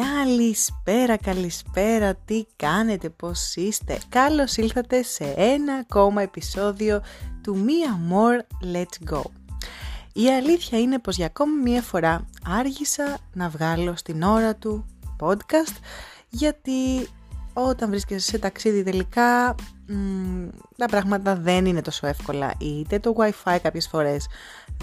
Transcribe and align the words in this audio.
Καλησπέρα, 0.00 1.16
καλησπέρα, 1.16 2.14
τι 2.14 2.44
κάνετε, 2.56 3.08
πώς 3.08 3.54
είστε. 3.56 3.98
Καλώς 4.08 4.56
ήλθατε 4.56 5.02
σε 5.02 5.34
ένα 5.36 5.74
ακόμα 5.74 6.22
επεισόδιο 6.22 7.02
του 7.42 7.64
Mia 7.66 8.12
More 8.12 8.66
Let's 8.74 9.14
Go. 9.14 9.22
Η 10.12 10.28
αλήθεια 10.28 10.80
είναι 10.80 10.98
πως 10.98 11.16
για 11.16 11.26
ακόμη 11.26 11.62
μία 11.62 11.82
φορά 11.82 12.24
άργησα 12.58 13.18
να 13.32 13.48
βγάλω 13.48 13.96
στην 13.96 14.22
ώρα 14.22 14.56
του 14.56 14.84
podcast 15.20 15.76
Γιατί 16.28 17.08
όταν 17.52 17.90
βρίσκεσαι 17.90 18.30
σε 18.30 18.38
ταξίδι 18.38 18.82
τελικά 18.82 19.54
τα 20.76 20.86
πράγματα 20.86 21.36
δεν 21.36 21.66
είναι 21.66 21.82
τόσο 21.82 22.06
εύκολα 22.06 22.52
είτε 22.58 22.98
το 22.98 23.14
wifi 23.18 23.58
κάποιες 23.62 23.88
φορές 23.88 24.26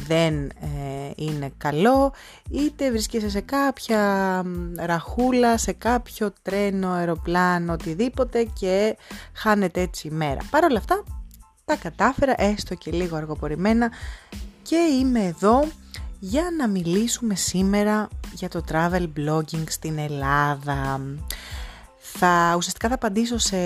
δεν 0.08 0.36
ε, 0.46 1.12
είναι 1.16 1.52
καλό 1.58 2.14
είτε 2.50 2.92
βρίσκεσαι 2.92 3.30
σε 3.30 3.42
κάποια 3.42 4.02
ραχούλα, 4.76 5.58
σε 5.58 5.72
κάποιο 5.72 6.34
τρένο, 6.42 6.90
αεροπλάνο, 6.90 7.74
οτιδήποτε 7.74 8.44
και 8.44 8.98
χάνεται 9.34 9.82
έτσι 9.82 10.08
η 10.08 10.12
μέρα. 10.12 10.40
Παρ' 10.50 10.64
όλα 10.64 10.78
αυτά 10.78 11.04
τα 11.66 11.76
κατάφερα 11.76 12.34
έστω 12.38 12.76
και 12.76 12.92
λίγο 12.92 13.16
αργοπορημένα 13.16 13.92
και 14.62 14.76
είμαι 14.76 15.26
εδώ 15.26 15.64
για 16.20 16.44
να 16.58 16.68
μιλήσουμε 16.68 17.36
σήμερα 17.36 18.08
για 18.34 18.50
το 18.50 18.64
travel 18.72 19.08
blogging 19.18 19.64
στην 19.68 19.98
Ελλάδα. 19.98 21.02
Θα, 21.98 22.54
ουσιαστικά 22.58 22.88
θα 22.88 22.94
απαντήσω 22.94 23.38
σε 23.38 23.58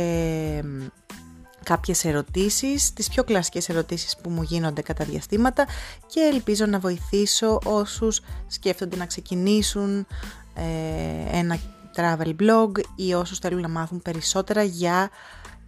κάποιες 1.63 2.05
ερωτήσεις, 2.05 2.93
τις 2.93 3.09
πιο 3.09 3.23
κλασικές 3.23 3.70
ερωτήσεις 3.70 4.17
που 4.17 4.29
μου 4.29 4.41
γίνονται 4.41 4.81
κατά 4.81 5.05
διαστήματα 5.05 5.67
και 6.07 6.20
ελπίζω 6.34 6.65
να 6.65 6.79
βοηθήσω 6.79 7.59
όσους 7.65 8.21
σκέφτονται 8.48 8.95
να 8.95 9.05
ξεκινήσουν 9.05 10.07
ε, 10.55 11.37
ένα 11.37 11.59
travel 11.95 12.35
blog 12.40 12.71
ή 12.95 13.13
όσους 13.13 13.40
θέλουν 13.40 13.62
να 13.62 13.70
μάθουν 13.70 14.01
περισσότερα 14.01 14.63
για 14.63 15.09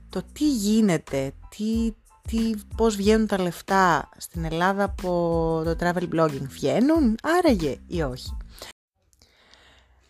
το 0.09 0.23
τι 0.33 0.49
γίνεται, 0.49 1.33
τι, 1.49 1.93
τι, 2.27 2.51
πώς 2.75 2.95
βγαίνουν 2.95 3.27
τα 3.27 3.41
λεφτά 3.41 4.09
στην 4.17 4.45
Ελλάδα 4.45 4.83
από 4.83 5.61
το 5.65 5.75
travel 5.79 6.07
blogging. 6.15 6.47
Βγαίνουν 6.47 7.15
άραγε 7.23 7.77
ή 7.87 8.01
όχι. 8.01 8.37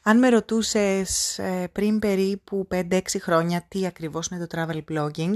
Αν 0.04 0.20
με 0.20 0.30
ρωτούσες 0.30 1.40
ε, 1.40 1.70
πριν 1.72 2.00
περίπου 2.00 2.68
5-6 2.72 3.00
χρόνια 3.20 3.66
τι 3.68 3.86
ακριβώς 3.86 4.28
είναι 4.28 4.48
το 4.48 4.58
travel 4.60 4.82
blogging, 4.92 5.34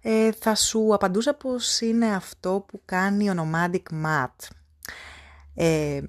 ε, 0.00 0.32
θα 0.32 0.54
σου 0.54 0.94
απαντούσα 0.94 1.34
πως 1.34 1.80
είναι 1.80 2.14
αυτό 2.14 2.64
που 2.68 2.82
κάνει 2.84 3.30
ο 3.30 3.34
Nomadic 3.36 4.04
Matt. 4.04 4.48
Ε, 5.54 6.00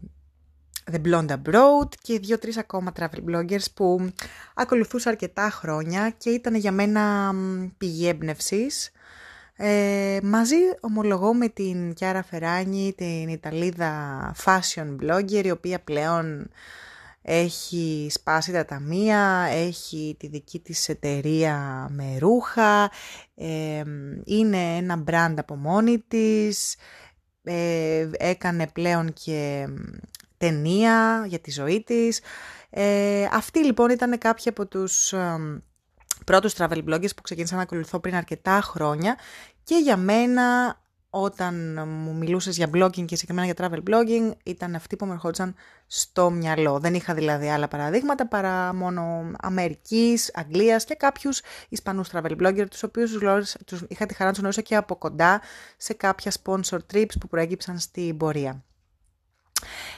The 0.91 1.01
Blonde 1.05 1.29
Abroad 1.29 1.89
και 2.01 2.19
δύο-τρεις 2.19 2.57
ακόμα 2.57 2.91
travel 2.99 3.29
bloggers 3.29 3.65
που 3.73 4.11
ακολουθούσα 4.53 5.09
αρκετά 5.09 5.49
χρόνια 5.49 6.13
και 6.17 6.29
ήταν 6.29 6.55
για 6.55 6.71
μένα 6.71 7.33
πηγή 7.77 8.07
έμπνευσης. 8.07 8.91
Ε, 9.55 10.19
μαζί 10.23 10.55
ομολογώ 10.79 11.33
με 11.33 11.47
την 11.47 11.93
Κιάρα 11.93 12.23
Φεράνη, 12.23 12.93
την 12.97 13.27
Ιταλίδα 13.27 14.35
fashion 14.43 14.95
blogger, 15.01 15.45
η 15.45 15.51
οποία 15.51 15.79
πλέον 15.79 16.49
έχει 17.25 18.07
σπάσει 18.11 18.51
τα 18.51 18.65
ταμεία, 18.65 19.47
έχει 19.51 20.15
τη 20.19 20.27
δική 20.27 20.59
της 20.59 20.89
εταιρεία 20.89 21.87
με 21.91 22.17
ρούχα, 22.19 22.91
είναι 24.25 24.75
ένα 24.77 25.03
brand 25.07 25.33
από 25.37 25.55
μόνη 25.55 25.99
της, 26.07 26.75
ε, 27.43 28.09
έκανε 28.17 28.67
πλέον 28.67 29.13
και 29.13 29.67
ταινία 30.37 31.25
για 31.27 31.39
τη 31.39 31.51
ζωή 31.51 31.83
της. 31.83 32.21
Ε, 32.69 33.27
αυτή 33.31 33.65
λοιπόν 33.65 33.89
ήταν 33.89 34.17
κάποια 34.17 34.51
από 34.51 34.65
τους 34.65 35.13
πρώτους 36.25 36.53
travel 36.57 36.83
bloggers 36.89 37.15
που 37.15 37.21
ξεκίνησα 37.21 37.55
να 37.55 37.61
ακολουθώ 37.61 37.99
πριν 37.99 38.15
αρκετά 38.15 38.61
χρόνια 38.61 39.17
και 39.63 39.75
για 39.75 39.97
μένα 39.97 40.77
όταν 41.15 41.87
μου 41.87 42.15
μιλούσες 42.15 42.57
για 42.57 42.69
blogging 42.73 43.05
και 43.05 43.15
συγκεκριμένα 43.15 43.53
για 43.53 43.55
travel 43.57 43.89
blogging, 43.89 44.31
ήταν 44.43 44.75
αυτοί 44.75 44.95
που 44.95 45.05
με 45.05 45.13
ερχόντουσαν 45.13 45.55
στο 45.87 46.29
μυαλό. 46.29 46.79
Δεν 46.79 46.93
είχα 46.93 47.13
δηλαδή 47.13 47.49
άλλα 47.49 47.67
παραδείγματα 47.67 48.27
παρά 48.27 48.73
μόνο 48.73 49.31
Αμερικής, 49.41 50.31
Αγγλίας 50.33 50.85
και 50.85 50.95
κάποιους 50.95 51.41
Ισπανούς 51.69 52.09
travel 52.11 52.37
blogger, 52.41 52.65
τους 52.69 52.83
οποίους 52.83 53.17
τους 53.65 53.85
είχα 53.87 54.05
τη 54.05 54.13
χαρά 54.13 54.25
να 54.25 54.31
τους 54.31 54.39
γνώρισα 54.39 54.61
και 54.61 54.75
από 54.75 54.95
κοντά 54.95 55.41
σε 55.77 55.93
κάποια 55.93 56.31
sponsor 56.43 56.77
trips 56.93 57.13
που 57.19 57.27
προέκυψαν 57.27 57.79
στην 57.79 58.17
πορεία. 58.17 58.63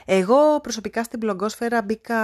Εγώ 0.06 0.60
προσωπικά 0.62 1.04
στην 1.04 1.20
μπλογκόσφαιρα 1.20 1.82
μπήκα 1.82 2.18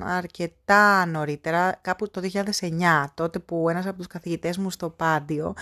αρκετά 0.00 1.06
νωρίτερα, 1.06 1.78
κάπου 1.80 2.10
το 2.10 2.20
2009, 2.32 3.04
τότε 3.14 3.38
που 3.38 3.68
ένας 3.68 3.86
από 3.86 3.96
τους 3.96 4.06
καθηγητές 4.06 4.58
μου 4.58 4.70
στο 4.70 4.90
Πάντιο, 4.90 5.54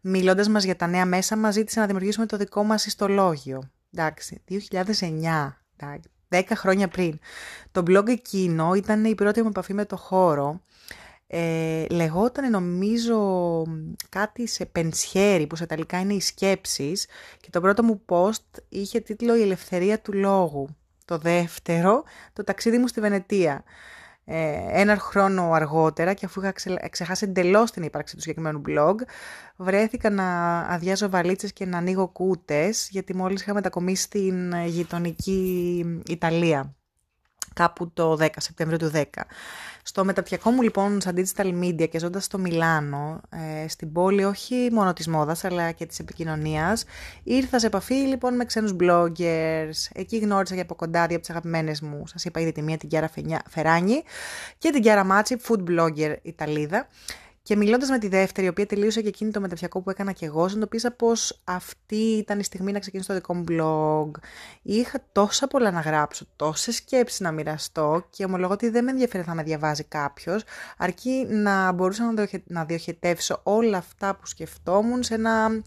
μιλώντας 0.00 0.48
μας 0.48 0.64
για 0.64 0.76
τα 0.76 0.86
νέα 0.86 1.06
μέσα, 1.06 1.36
μας 1.36 1.54
ζήτησε 1.54 1.80
να 1.80 1.86
δημιουργήσουμε 1.86 2.26
το 2.26 2.36
δικό 2.36 2.64
μας 2.64 2.86
ιστολόγιο. 2.86 3.62
Εντάξει, 3.94 4.42
2009, 4.48 5.56
10 6.28 6.42
χρόνια 6.54 6.88
πριν. 6.88 7.18
Το 7.72 7.82
blog 7.86 8.08
εκείνο 8.08 8.74
ήταν 8.74 9.04
η 9.04 9.14
πρώτη 9.14 9.42
μου 9.42 9.48
επαφή 9.48 9.74
με 9.74 9.84
το 9.84 9.96
χώρο 9.96 10.60
ε, 11.34 11.84
λεγόταν 11.90 12.50
νομίζω 12.50 13.18
κάτι 14.08 14.46
σε 14.46 14.66
πενσχέρι 14.66 15.46
που 15.46 15.56
σε 15.56 15.66
ταλικά 15.66 16.00
είναι 16.00 16.14
οι 16.14 16.20
σκέψεις 16.20 17.06
και 17.40 17.50
το 17.50 17.60
πρώτο 17.60 17.82
μου 17.82 18.02
post 18.08 18.62
είχε 18.68 19.00
τίτλο 19.00 19.36
«Η 19.36 19.42
ελευθερία 19.42 20.00
του 20.00 20.12
λόγου». 20.12 20.68
Το 21.04 21.18
δεύτερο, 21.18 22.02
το 22.32 22.44
ταξίδι 22.44 22.78
μου 22.78 22.86
στη 22.86 23.00
Βενετία. 23.00 23.64
Ε, 24.24 24.80
ένα 24.80 24.96
χρόνο 24.96 25.52
αργότερα 25.52 26.14
και 26.14 26.26
αφού 26.26 26.40
είχα 26.40 26.52
ξεχάσει 26.90 27.24
εντελώς 27.24 27.70
την 27.70 27.82
ύπαρξη 27.82 28.14
του 28.14 28.20
συγκεκριμένου 28.20 28.62
blog, 28.68 28.94
βρέθηκα 29.56 30.10
να 30.10 30.58
αδειάζω 30.60 31.08
βαλίτσες 31.08 31.52
και 31.52 31.66
να 31.66 31.78
ανοίγω 31.78 32.08
κούτες, 32.08 32.88
γιατί 32.90 33.16
μόλις 33.16 33.42
είχα 33.42 33.54
μετακομίσει 33.54 34.02
στην 34.02 34.52
γειτονική 34.66 35.84
Ιταλία, 36.06 36.74
κάπου 37.54 37.90
το 37.92 38.16
10, 38.20 38.26
Σεπτέμβριο 38.36 38.78
του 38.78 38.90
10. 38.94 39.02
Στο 39.82 40.04
μεταπτυχιακό 40.04 40.50
μου 40.50 40.62
λοιπόν 40.62 41.00
σαν 41.00 41.14
digital 41.16 41.62
media 41.62 41.88
και 41.88 41.98
ζώντας 41.98 42.24
στο 42.24 42.38
Μιλάνο, 42.38 43.20
ε, 43.64 43.68
στην 43.68 43.92
πόλη 43.92 44.24
όχι 44.24 44.68
μόνο 44.72 44.92
της 44.92 45.08
μόδας 45.08 45.44
αλλά 45.44 45.72
και 45.72 45.86
της 45.86 45.98
επικοινωνίας, 45.98 46.84
ήρθα 47.22 47.58
σε 47.58 47.66
επαφή 47.66 47.94
λοιπόν 47.94 48.34
με 48.34 48.44
ξένους 48.44 48.76
bloggers, 48.80 49.90
εκεί 49.92 50.18
γνώρισα 50.18 50.54
και 50.54 50.60
από 50.60 50.74
κοντά 50.74 51.00
δύο 51.06 51.16
από 51.16 51.20
τις 51.20 51.30
αγαπημένες 51.30 51.80
μου, 51.80 52.06
σας 52.06 52.24
είπα 52.24 52.40
ήδη 52.40 52.52
τη 52.52 52.62
μία 52.62 52.76
την 52.76 52.88
Κιάρα 52.88 53.10
Φεράνη 53.48 54.02
και 54.58 54.70
την 54.70 54.82
Κιάρα 54.82 55.04
Μάτσι, 55.04 55.36
food 55.48 55.62
blogger 55.70 56.16
Ιταλίδα. 56.22 56.86
Και 57.42 57.56
μιλώντας 57.56 57.88
με 57.88 57.98
τη 57.98 58.08
δεύτερη, 58.08 58.46
η 58.46 58.48
οποία 58.48 58.66
τελείωσε 58.66 59.00
και 59.00 59.08
εκείνη 59.08 59.30
το 59.30 59.40
μεταφιακό 59.40 59.80
που 59.80 59.90
έκανα 59.90 60.12
και 60.12 60.26
εγώ, 60.26 60.48
συνειδητοποίησα 60.48 60.90
πως 60.90 61.40
αυτή 61.44 61.96
ήταν 61.96 62.38
η 62.38 62.44
στιγμή 62.44 62.72
να 62.72 62.78
ξεκινήσω 62.78 63.08
το 63.08 63.14
δικό 63.14 63.34
μου 63.34 63.44
blog. 63.48 64.20
Είχα 64.62 64.98
τόσα 65.12 65.46
πολλά 65.46 65.70
να 65.70 65.80
γράψω, 65.80 66.26
τόσες 66.36 66.74
σκέψεις 66.74 67.20
να 67.20 67.32
μοιραστώ 67.32 68.06
και 68.10 68.24
ομολογώ 68.24 68.52
ότι 68.52 68.68
δεν 68.68 68.84
με 68.84 68.90
ενδιαφέρει 68.90 69.24
να 69.26 69.34
με 69.34 69.42
διαβάζει 69.42 69.84
κάποιος, 69.84 70.44
αρκεί 70.76 71.26
να 71.30 71.72
μπορούσα 71.72 72.14
να 72.46 72.64
διοχετεύσω 72.64 73.40
όλα 73.42 73.76
αυτά 73.76 74.16
που 74.16 74.26
σκεφτόμουν 74.26 75.02
σε 75.02 75.14
ένα 75.14 75.62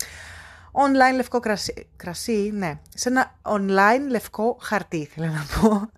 online 0.71 1.15
λευκό 1.15 1.39
κρασί. 1.39 1.87
Κρασί, 1.95 2.51
ναι. 2.53 2.79
Σε 2.93 3.09
ένα 3.09 3.39
online 3.41 4.09
λευκό 4.09 4.57
χαρτί, 4.61 5.05
θέλω 5.05 5.27
να 5.27 5.45
πω. 5.61 5.89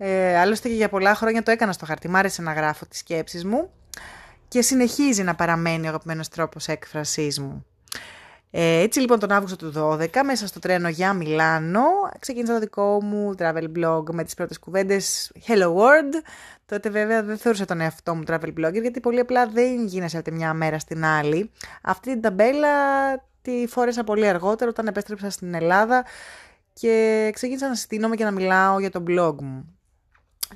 Ε, 0.00 0.38
άλλωστε 0.38 0.68
και 0.68 0.74
για 0.74 0.88
πολλά 0.88 1.14
χρόνια 1.14 1.42
το 1.42 1.50
έκανα 1.50 1.72
στο 1.72 1.86
χαρτί. 1.86 2.08
Μ' 2.08 2.16
άρεσε 2.16 2.42
να 2.42 2.52
γράφω 2.52 2.86
τις 2.86 2.98
σκέψεις 2.98 3.44
μου 3.44 3.70
και 4.48 4.62
συνεχίζει 4.62 5.22
να 5.22 5.34
παραμένει 5.34 5.86
ο 5.86 5.88
αγαπημένος 5.88 6.28
τρόπος 6.28 6.68
έκφρασής 6.68 7.40
μου. 7.40 7.64
Ε, 8.50 8.80
έτσι 8.80 9.00
λοιπόν 9.00 9.18
τον 9.18 9.30
Αύγουστο 9.30 9.70
του 9.70 9.98
12, 10.00 10.08
μέσα 10.24 10.46
στο 10.46 10.58
τρένο 10.58 10.88
για 10.88 11.12
Μιλάνο, 11.12 11.82
ξεκίνησα 12.18 12.52
το 12.52 12.58
δικό 12.58 13.02
μου 13.02 13.34
travel 13.38 13.66
blog 13.76 14.02
με 14.12 14.24
τις 14.24 14.34
πρώτες 14.34 14.58
κουβέντες 14.58 15.32
Hello 15.46 15.74
World. 15.74 16.14
Τότε 16.66 16.90
βέβαια 16.90 17.22
δεν 17.22 17.36
θεωρούσα 17.36 17.64
τον 17.64 17.80
εαυτό 17.80 18.14
μου 18.14 18.22
travel 18.26 18.52
blogger, 18.58 18.80
γιατί 18.80 19.00
πολύ 19.00 19.20
απλά 19.20 19.46
δεν 19.46 19.86
γίνεσαι 19.86 20.16
από 20.16 20.30
τη 20.30 20.36
μια 20.36 20.54
μέρα 20.54 20.78
στην 20.78 21.04
άλλη. 21.04 21.50
Αυτή 21.82 22.12
την 22.12 22.20
ταμπέλα 22.20 22.68
τη 23.42 23.66
φόρεσα 23.68 24.04
πολύ 24.04 24.26
αργότερα 24.26 24.70
όταν 24.70 24.86
επέστρεψα 24.86 25.30
στην 25.30 25.54
Ελλάδα 25.54 26.04
και 26.72 27.30
ξεκίνησα 27.34 27.68
να 27.68 27.74
συστήνομαι 27.74 28.16
και 28.16 28.24
να 28.24 28.30
μιλάω 28.30 28.78
για 28.78 28.90
το 28.90 29.02
blog 29.08 29.34
μου. 29.40 29.78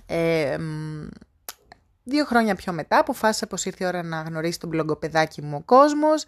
Ε, 0.06 0.56
Δύο 2.04 2.24
χρόνια 2.24 2.54
πιο 2.54 2.72
μετά 2.72 2.98
αποφάσισα 2.98 3.46
πως 3.46 3.64
ήρθε 3.64 3.84
η 3.84 3.86
ώρα 3.86 4.02
να 4.02 4.20
γνωρίσει 4.20 4.58
τον 4.58 4.68
μπλογκοπεδάκι 4.68 5.42
μου 5.42 5.56
ο 5.56 5.62
κόσμος. 5.64 6.24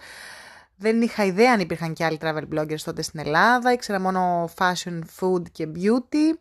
Δεν 0.76 1.02
είχα 1.02 1.24
ιδέα 1.24 1.52
αν 1.52 1.60
υπήρχαν 1.60 1.92
και 1.92 2.04
άλλοι 2.04 2.18
travel 2.22 2.44
bloggers 2.54 2.80
τότε 2.84 3.02
στην 3.02 3.20
Ελλάδα. 3.20 3.72
Ήξερα 3.72 4.00
μόνο 4.00 4.50
fashion, 4.58 5.00
food 5.20 5.42
και 5.52 5.68
beauty. 5.74 6.38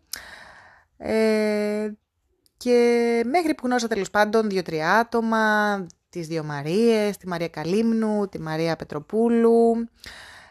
Ε, 0.97 1.91
και 2.57 3.21
μέχρι 3.25 3.53
που 3.53 3.65
γνώρισα 3.65 3.87
τέλος 3.87 4.09
πάντων 4.09 4.49
δύο-τρία 4.49 4.97
άτομα, 4.97 5.85
τις 6.09 6.27
δύο 6.27 6.43
Μαρίες, 6.43 7.17
τη 7.17 7.27
Μαρία 7.27 7.47
Καλύμνου, 7.47 8.27
τη 8.29 8.39
Μαρία 8.39 8.75
Πετροπούλου, 8.75 9.89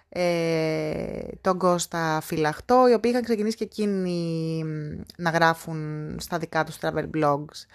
ε, 0.08 1.20
τον 1.40 1.58
Κώστα 1.58 2.20
Φυλαχτό, 2.22 2.88
οι 2.88 2.92
οποίοι 2.92 3.10
είχαν 3.14 3.24
ξεκινήσει 3.24 3.56
και 3.56 3.64
εκείνοι 3.64 4.64
να 5.16 5.30
γράφουν 5.30 6.16
στα 6.20 6.38
δικά 6.38 6.64
τους 6.64 6.78
travel 6.80 7.10
blogs. 7.14 7.66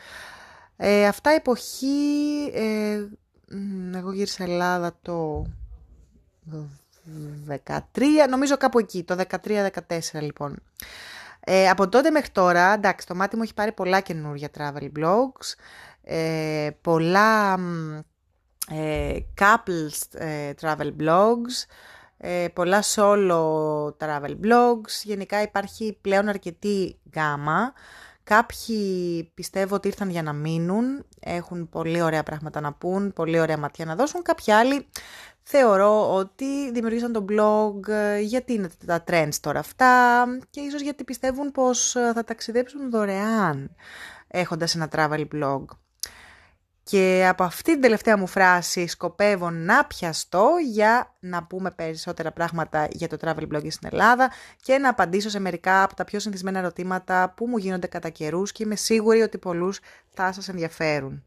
Ε, 0.78 1.08
αυτά 1.08 1.30
εποχή, 1.30 2.52
ε, 2.54 3.06
εγώ 3.96 4.12
γύρισα 4.12 4.44
Ελλάδα 4.44 4.98
το 5.02 5.46
13, 7.48 8.28
νομίζω 8.30 8.58
κάπου 8.58 8.80
εκεί, 8.80 9.04
το 9.04 9.24
13-14 9.46 9.68
λοιπόν. 10.22 10.64
Ε, 11.40 11.70
από 11.70 11.90
τότε 11.90 12.10
μέχρι 12.10 12.30
τώρα, 12.30 12.74
εντάξει, 12.74 13.08
το 13.08 13.16
μάτι 13.16 13.36
μου 13.36 13.42
έχει 13.44 13.54
πάρει 13.54 13.72
πολλά 13.72 14.00
καινούργια 14.00 14.50
travel 14.58 14.90
blogs, 15.00 15.54
ε, 16.04 16.70
πολλά 16.82 17.58
ε, 18.70 19.18
couples 19.40 20.20
ε, 20.20 20.52
travel 20.62 20.92
blogs, 21.00 21.66
ε, 22.18 22.48
πολλά 22.54 22.84
solo 22.96 23.42
travel 23.98 24.36
blogs. 24.44 24.92
Γενικά 25.04 25.42
υπάρχει 25.42 25.98
πλέον 26.02 26.28
αρκετή 26.28 27.00
γκάμα. 27.10 27.74
Κάποιοι 28.28 29.32
πιστεύω 29.34 29.76
ότι 29.76 29.88
ήρθαν 29.88 30.10
για 30.10 30.24
να 30.24 30.34
μείνουν, 30.34 31.06
έχουν 31.20 31.70
πολύ 31.70 32.02
ωραία 32.02 32.24
πράγματα 32.24 32.62
να 32.62 32.74
πούν, 32.74 33.14
πολύ 33.14 33.40
ωραία 33.40 33.58
ματιά 33.58 33.86
να 33.86 33.96
δώσουν. 33.96 34.22
Κάποιοι 34.22 34.54
άλλοι 34.54 34.88
θεωρώ 35.42 36.16
ότι 36.16 36.72
δημιουργήσαν 36.72 37.12
το 37.12 37.26
blog 37.30 37.88
ε, 37.88 38.20
γιατί 38.20 38.54
είναι 38.54 38.70
τα 38.86 39.04
trends 39.08 39.36
τώρα 39.42 39.60
αυτά 39.60 40.26
και 40.50 40.60
ίσως 40.60 40.82
γιατί 40.82 41.04
πιστεύουν 41.04 41.52
πως 41.52 41.96
ε, 41.96 42.12
θα 42.14 42.24
ταξιδέψουν 42.24 42.90
δωρεάν 42.90 43.76
έχοντας 44.28 44.76
ένα 44.76 44.90
travel 44.92 45.28
blog. 45.34 45.64
Και 46.90 47.26
από 47.30 47.44
αυτή 47.44 47.72
την 47.72 47.82
τελευταία 47.82 48.18
μου 48.18 48.28
φράση 48.28 48.88
σκοπεύω 48.88 49.50
να 49.50 49.86
πιαστώ 49.86 50.50
για 50.72 51.16
να 51.20 51.44
πούμε 51.44 51.72
περισσότερα 51.72 52.32
πράγματα 52.32 52.88
για 52.92 53.08
το 53.08 53.18
travel 53.22 53.54
blog 53.54 53.72
στην 53.72 53.90
Ελλάδα 53.92 54.32
και 54.62 54.78
να 54.78 54.90
απαντήσω 54.90 55.30
σε 55.30 55.40
μερικά 55.40 55.84
από 55.84 55.96
τα 55.96 56.04
πιο 56.04 56.20
συνηθισμένα 56.20 56.60
ερωτήματα 56.60 57.34
που 57.36 57.48
μου 57.48 57.58
γίνονται 57.58 57.88
κατά 57.88 58.10
καιρούς 58.10 58.52
και 58.52 58.64
είμαι 58.64 58.76
σίγουρη 58.76 59.22
ότι 59.22 59.38
πολλούς 59.38 59.80
θα 60.14 60.32
σας 60.32 60.48
ενδιαφέρουν. 60.48 61.24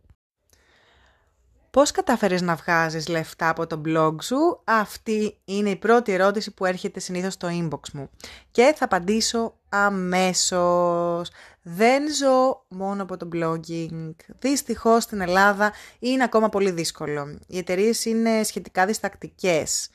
Πώς 1.71 1.91
κατάφερες 1.91 2.43
να 2.43 2.55
βγάζεις 2.55 3.09
λεφτά 3.09 3.49
από 3.49 3.67
το 3.67 3.81
blog 3.87 4.15
σου; 4.23 4.61
Αυτή 4.65 5.37
είναι 5.45 5.71
η 5.71 5.77
πρώτη 5.77 6.13
ερώτηση 6.13 6.51
που 6.51 6.65
έρχεται 6.65 7.01
συνήθως 7.01 7.33
στο 7.33 7.49
inbox 7.51 7.91
μου. 7.93 8.11
Και 8.51 8.75
θα 8.77 8.85
απαντήσω 8.85 9.55
αμέσως. 9.69 11.31
Δεν 11.63 12.15
ζω 12.15 12.65
μόνο 12.69 13.03
από 13.03 13.17
το 13.17 13.29
blogging. 13.33 14.11
Δυστυχώς 14.39 15.03
στην 15.03 15.21
Ελλάδα 15.21 15.73
είναι 15.99 16.23
ακόμα 16.23 16.49
πολύ 16.49 16.71
δύσκολο. 16.71 17.39
Οι 17.47 17.59
εταιρείες 17.59 18.05
είναι 18.05 18.43
σχετικά 18.43 18.87
διστακτικές 18.87 19.91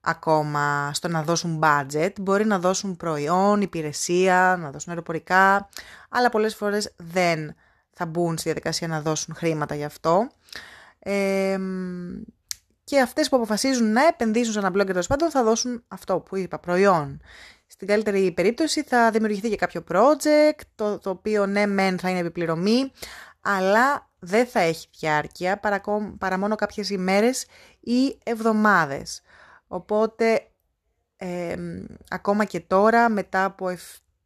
ακόμα 0.00 0.90
στο 0.94 1.08
να 1.08 1.22
δώσουν 1.22 1.60
budget. 1.62 2.10
Μπορεί 2.20 2.44
να 2.44 2.58
δώσουν 2.58 2.96
προϊόν, 2.96 3.60
υπηρεσία, 3.60 4.56
να 4.60 4.70
δώσουν 4.70 4.90
αεροπορικά, 4.90 5.68
αλλά 6.08 6.28
πολλές 6.28 6.54
φορές 6.54 6.94
δεν 6.96 7.54
θα 7.90 8.06
μπουν 8.06 8.32
στη 8.32 8.42
διαδικασία 8.42 8.88
να 8.88 9.00
δώσουν 9.00 9.34
χρήματα 9.34 9.74
γι' 9.74 9.84
αυτό 9.84 10.28
και 12.84 13.00
αυτές 13.00 13.28
που 13.28 13.36
αποφασίζουν 13.36 13.92
να 13.92 14.06
επενδύσουν 14.06 14.52
σε 14.52 14.58
ένα 14.58 14.68
blog 14.68 14.86
τέλος 14.86 15.06
πάντων 15.06 15.30
θα 15.30 15.44
δώσουν 15.44 15.84
αυτό 15.88 16.18
που 16.20 16.36
είπα, 16.36 16.58
προϊόν. 16.58 17.20
Στην 17.72 17.86
καλύτερη 17.86 18.32
περίπτωση 18.32 18.82
θα 18.82 19.10
δημιουργηθεί 19.10 19.48
και 19.48 19.56
κάποιο 19.56 19.84
project, 19.88 20.60
το, 20.74 20.98
το 20.98 21.10
οποίο 21.10 21.46
ναι 21.46 21.66
μεν 21.66 21.98
θα 21.98 22.10
είναι 22.10 22.18
επιπληρωμή, 22.18 22.92
αλλά 23.40 24.10
δεν 24.18 24.46
θα 24.46 24.60
έχει 24.60 24.88
διάρκεια 24.98 25.58
παρά, 25.58 25.80
παρά 26.18 26.38
μόνο 26.38 26.54
κάποιες 26.54 26.90
ημέρες 26.90 27.46
ή 27.80 28.18
εβδομάδες. 28.24 29.22
Οπότε 29.66 30.46
ακόμα 32.08 32.44
και 32.44 32.60
τώρα 32.60 33.08
μετά 33.08 33.44
από 33.44 33.66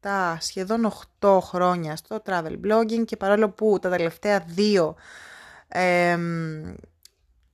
7 0.00 0.36
σχεδόν 0.38 0.92
8 1.20 1.38
χρόνια 1.42 1.96
στο 1.96 2.22
travel 2.26 2.60
blogging 2.66 3.04
και 3.04 3.16
παρόλο 3.16 3.50
που 3.50 3.78
τα 3.80 3.90
τελευταία 3.90 4.44
δύο 4.46 4.96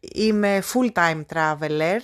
είμαι 0.00 0.62
full-time 0.72 1.22
traveler. 1.32 1.98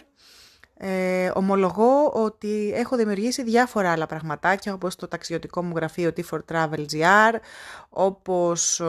Ε, 0.80 1.30
ομολογώ 1.34 2.10
ότι 2.12 2.72
έχω 2.74 2.96
δημιουργήσει 2.96 3.42
διάφορα 3.42 3.92
άλλα 3.92 4.06
πραγματάκια 4.06 4.72
όπως 4.72 4.96
το 4.96 5.08
ταξιδιωτικό 5.08 5.62
μου 5.62 5.72
γραφείο 5.76 6.12
T4 6.16 6.38
Travel 6.52 6.84
GR 6.92 7.34
όπως 7.88 8.80
ε, 8.80 8.86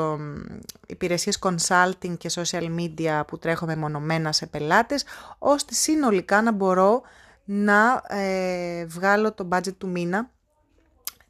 υπηρεσίες 0.88 1.40
consulting 1.42 2.18
και 2.18 2.32
social 2.34 2.70
media 2.80 3.22
που 3.28 3.38
τρέχω 3.38 3.66
μεμονωμένα 3.66 4.32
σε 4.32 4.46
πελάτες 4.46 5.06
ώστε 5.38 5.74
συνολικά 5.74 6.42
να 6.42 6.52
μπορώ 6.52 7.02
να 7.46 8.04
ε, 8.08 8.86
βγάλω 8.86 9.34
το 9.34 9.48
budget 9.52 9.76
του 9.78 9.90
μήνα 9.90 10.30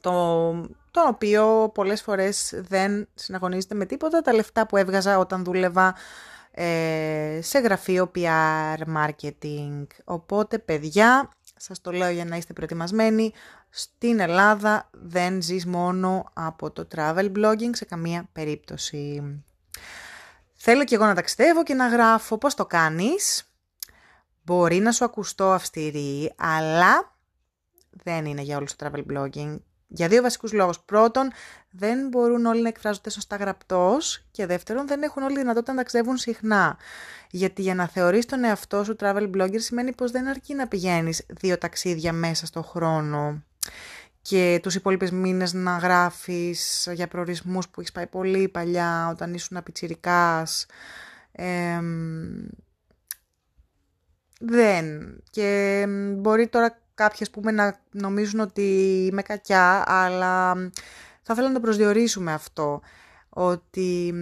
το, 0.02 0.52
το 0.92 1.02
οποίο 1.08 1.72
πολλές 1.74 2.02
φορές 2.02 2.62
δεν 2.68 3.08
συναγωνίζεται 3.14 3.76
με 3.76 3.86
τίποτα. 3.86 4.22
Τα 4.22 4.34
λεφτά 4.34 4.66
που 4.68 4.78
έβγαζα 4.78 5.18
όταν 5.18 5.44
δούλευα 5.44 5.88
ε, 5.88 5.94
σε 7.40 7.60
γραφείο 7.60 8.12
PR 8.16 8.78
marketing. 8.96 9.86
Οπότε 10.04 10.60
παιδιά, 10.60 11.30
σας 11.56 11.82
το 11.82 11.92
λέω 11.92 12.10
για 12.10 12.26
να 12.26 12.36
είστε 12.36 12.54
προετοιμασμένοι, 12.54 13.34
στην 13.70 14.20
Ελλάδα 14.20 14.90
δεν 14.92 15.42
ζεις 15.42 15.66
μόνο 15.66 16.30
από 16.34 16.72
το 16.72 16.88
travel 16.96 17.32
blogging 17.36 17.70
σε 17.72 17.86
καμία 17.86 18.30
περίπτωση. 18.32 19.22
Θέλω 20.54 20.84
και 20.84 20.96
εγώ 20.96 21.06
να 21.06 21.16
ταξιδεύω 21.16 21.64
και 21.64 21.74
να 21.74 21.88
γράφω 21.88 22.38
πώς 22.38 22.56
το 22.56 22.66
κάνεις; 22.66 23.44
Μπορεί 24.44 24.80
να 24.80 24.92
σου 24.92 25.06
ακουστώ 25.06 25.52
αυστηρή, 25.52 26.34
αλλά 26.38 27.16
δεν 27.90 28.26
είναι 28.26 28.42
για 28.42 28.58
όλους 28.58 28.76
το 28.76 28.90
travel 28.92 29.04
blogging. 29.14 29.58
Για 29.92 30.08
δύο 30.08 30.22
βασικούς 30.22 30.54
λόγους. 30.54 30.80
Πρώτον, 30.80 31.32
δεν 31.70 32.08
μπορούν 32.08 32.46
όλοι 32.46 32.62
να 32.62 32.68
εκφράζονται 32.68 33.10
σωστά 33.10 33.36
γραπτός 33.36 34.26
και 34.32 34.46
δεύτερον, 34.46 34.88
δεν 34.88 35.02
έχουν 35.04 35.24
όλοι 35.24 35.38
δυνατότητα 35.38 35.72
να 35.72 35.78
ταξιδεύουν 35.78 36.18
συχνά. 36.18 36.78
Γιατί 37.32 37.62
για 37.62 37.76
να 37.76 37.88
θεωρείς 37.88 38.26
τον 38.26 38.44
εαυτό 38.44 38.84
σου 38.84 38.96
travel 39.00 39.30
blogger 39.36 39.60
σημαίνει 39.60 39.94
πως 39.94 40.12
δεν 40.12 40.28
αρκεί 40.28 40.54
να 40.54 40.68
πηγαίνεις 40.68 41.26
δύο 41.28 41.58
ταξίδια 41.58 42.14
μέσα 42.14 42.46
στο 42.46 42.62
χρόνο 42.62 43.44
και 44.22 44.60
τους 44.62 44.76
υπόλοιπες 44.76 45.12
μήνες 45.12 45.54
να 45.54 45.78
γράφεις 45.78 46.90
για 46.94 47.08
προορισμούς 47.08 47.70
που 47.70 47.80
έχεις 47.80 47.92
πάει 47.92 48.08
πολύ 48.08 48.48
παλιά 48.48 49.10
όταν 49.12 49.34
ήσουν 49.34 49.58
απιτσιρικάς. 49.58 50.66
Ε, 51.32 51.80
δεν. 54.40 55.16
Και 55.30 55.86
μπορεί 56.18 56.48
τώρα 56.48 56.82
κάποιες 57.00 57.30
πούμε 57.30 57.52
να 57.52 57.80
νομίζουν 57.92 58.40
ότι 58.40 58.62
είμαι 59.12 59.22
κακιά, 59.22 59.84
αλλά 59.88 60.54
θα 61.22 61.34
ήθελα 61.34 61.48
να 61.48 61.54
το 61.54 61.60
προσδιορίσουμε 61.60 62.34
αυτό, 62.34 62.82
ότι 63.30 64.14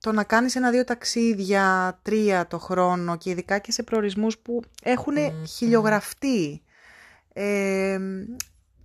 το 0.00 0.12
να 0.12 0.24
κάνεις 0.24 0.56
ένα-δύο 0.56 0.84
ταξίδια, 0.84 1.98
τρία 2.02 2.46
το 2.46 2.58
χρόνο 2.58 3.16
και 3.16 3.30
ειδικά 3.30 3.58
και 3.58 3.72
σε 3.72 3.82
προορισμούς 3.82 4.38
που 4.38 4.62
έχουν 4.82 5.14
χιλιογραφτεί, 5.46 6.62
ε, 7.32 7.98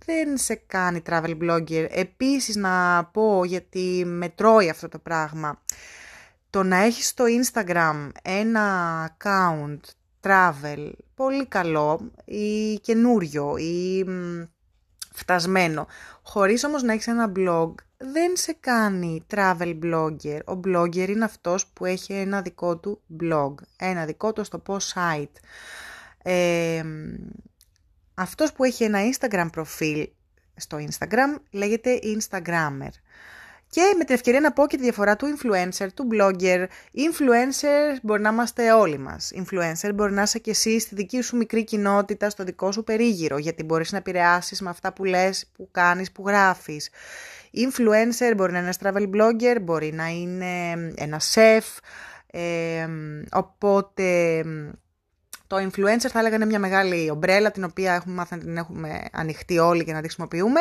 δεν 0.04 0.36
σε 0.38 0.54
κάνει 0.54 1.02
travel 1.06 1.38
blogger. 1.42 1.86
Επίσης 1.90 2.56
να 2.56 3.04
πω, 3.04 3.44
γιατί 3.44 4.02
με 4.06 4.28
τρώει 4.28 4.70
αυτό 4.70 4.88
το 4.88 4.98
πράγμα, 4.98 5.62
το 6.50 6.62
να 6.62 6.76
έχεις 6.76 7.08
στο 7.08 7.24
Instagram 7.24 8.08
ένα 8.22 9.16
account 9.18 9.80
travel, 10.22 10.90
πολύ 11.22 11.46
καλό 11.46 12.10
ή 12.24 12.74
καινούριο 12.74 13.56
ή 13.56 14.04
φτασμένο, 15.14 15.86
χωρίς 16.22 16.64
όμως 16.64 16.82
να 16.82 16.92
έχεις 16.92 17.06
ένα 17.06 17.32
blog, 17.36 17.74
δεν 17.96 18.36
σε 18.36 18.56
κάνει 18.60 19.26
travel 19.34 19.78
blogger. 19.82 20.40
Ο 20.44 20.60
blogger 20.64 21.08
είναι 21.08 21.24
αυτός 21.24 21.66
που 21.66 21.84
έχει 21.84 22.12
ένα 22.12 22.42
δικό 22.42 22.76
του 22.76 23.00
blog, 23.20 23.54
ένα 23.76 24.04
δικό 24.04 24.32
του 24.32 24.44
στο 24.44 24.62
post 24.66 24.92
site. 24.94 25.36
Ε, 26.22 26.84
αυτός 28.14 28.52
που 28.52 28.64
έχει 28.64 28.84
ένα 28.84 28.98
Instagram 29.12 29.48
προφίλ 29.52 30.08
στο 30.56 30.78
Instagram 30.78 31.40
λέγεται 31.50 31.98
Instagrammer. 32.02 32.92
Και 33.72 33.94
με 33.98 34.04
την 34.04 34.14
ευκαιρία 34.14 34.40
να 34.40 34.52
πω 34.52 34.66
και 34.66 34.76
τη 34.76 34.82
διαφορά 34.82 35.16
του 35.16 35.26
influencer, 35.36 35.86
του 35.94 36.08
blogger. 36.12 36.66
Influencer 36.94 37.96
μπορεί 38.02 38.22
να 38.22 38.28
είμαστε 38.28 38.72
όλοι 38.72 38.98
μας. 38.98 39.32
Influencer 39.34 39.90
μπορεί 39.94 40.12
να 40.12 40.22
είσαι 40.22 40.38
και 40.38 40.50
εσύ 40.50 40.80
στη 40.80 40.94
δική 40.94 41.20
σου 41.20 41.36
μικρή 41.36 41.64
κοινότητα, 41.64 42.30
στο 42.30 42.44
δικό 42.44 42.72
σου 42.72 42.84
περίγυρο, 42.84 43.38
γιατί 43.38 43.62
μπορείς 43.62 43.92
να 43.92 43.98
επηρεάσεις 43.98 44.60
με 44.60 44.70
αυτά 44.70 44.92
που 44.92 45.04
λες, 45.04 45.50
που 45.56 45.68
κάνεις, 45.70 46.12
που 46.12 46.22
γράφεις. 46.26 46.90
Influencer 47.54 48.32
μπορεί 48.36 48.52
να 48.52 48.58
είναι 48.58 48.66
ένας 48.66 48.78
travel 48.82 49.10
blogger, 49.14 49.60
μπορεί 49.62 49.92
να 49.92 50.06
είναι 50.06 50.70
ένα 50.94 51.20
chef, 51.34 51.78
ε, 52.26 52.88
οπότε 53.32 54.04
το 55.52 55.58
influencer 55.58 56.08
θα 56.08 56.18
έλεγα 56.18 56.34
είναι 56.34 56.46
μια 56.46 56.58
μεγάλη 56.58 57.10
ομπρέλα 57.10 57.50
την 57.50 57.64
οποία 57.64 57.94
έχουμε 57.94 58.14
μάθει 58.14 58.34
να 58.34 58.40
την 58.40 58.56
έχουμε 58.56 59.04
ανοιχτή 59.12 59.58
όλοι 59.58 59.84
και 59.84 59.92
να 59.92 59.98
τη 59.98 60.04
χρησιμοποιούμε. 60.04 60.60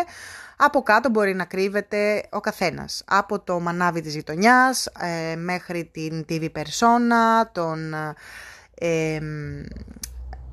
Από 0.57 0.81
κάτω 0.81 1.09
μπορεί 1.09 1.35
να 1.35 1.45
κρύβεται 1.45 2.23
ο 2.29 2.39
καθένας. 2.39 3.03
Από 3.05 3.39
το 3.39 3.59
μανάβι 3.59 4.01
της 4.01 4.15
γειτονιάς 4.15 4.85
ε, 4.85 5.35
μέχρι 5.35 5.85
την 5.85 6.25
TV 6.29 6.43
persona, 6.43 7.47
τον 7.51 7.93
ε, 8.73 9.15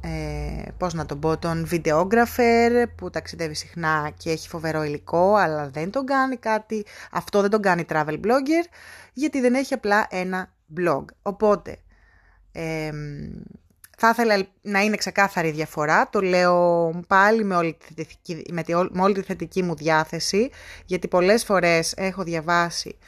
ε, 0.00 0.62
πώς 0.78 0.94
να 0.94 1.06
τον 1.06 1.18
πω, 1.20 1.36
τον 1.38 1.68
videographer 1.70 2.84
που 2.96 3.10
ταξιδεύει 3.10 3.54
συχνά 3.54 4.10
και 4.16 4.30
έχει 4.30 4.48
φοβερό 4.48 4.82
υλικό, 4.82 5.34
αλλά 5.34 5.68
δεν 5.68 5.90
τον 5.90 6.06
κάνει 6.06 6.36
κάτι, 6.36 6.84
αυτό 7.10 7.40
δεν 7.40 7.50
τον 7.50 7.62
κάνει 7.62 7.84
travel 7.88 8.20
blogger, 8.24 8.66
γιατί 9.12 9.40
δεν 9.40 9.54
έχει 9.54 9.74
απλά 9.74 10.06
ένα 10.10 10.52
blog. 10.76 11.04
Οπότε, 11.22 11.76
ε, 12.52 12.90
θα 14.00 14.08
ήθελα 14.08 14.46
να 14.62 14.80
είναι 14.80 14.96
ξεκάθαρη 14.96 15.48
η 15.48 15.52
διαφορά, 15.52 16.08
το 16.10 16.20
λέω 16.20 16.90
πάλι 17.06 17.44
με 17.44 17.56
όλη, 17.56 17.76
τη 17.86 17.94
θετική, 17.94 18.44
με, 18.52 18.62
τη, 18.62 18.74
με 18.74 19.02
όλη 19.02 19.14
τη 19.14 19.22
θετική 19.22 19.62
μου 19.62 19.74
διάθεση, 19.74 20.50
γιατί 20.84 21.08
πολλές 21.08 21.44
φορές 21.44 21.92
έχω 21.96 22.22
διαβάσει 22.22 22.98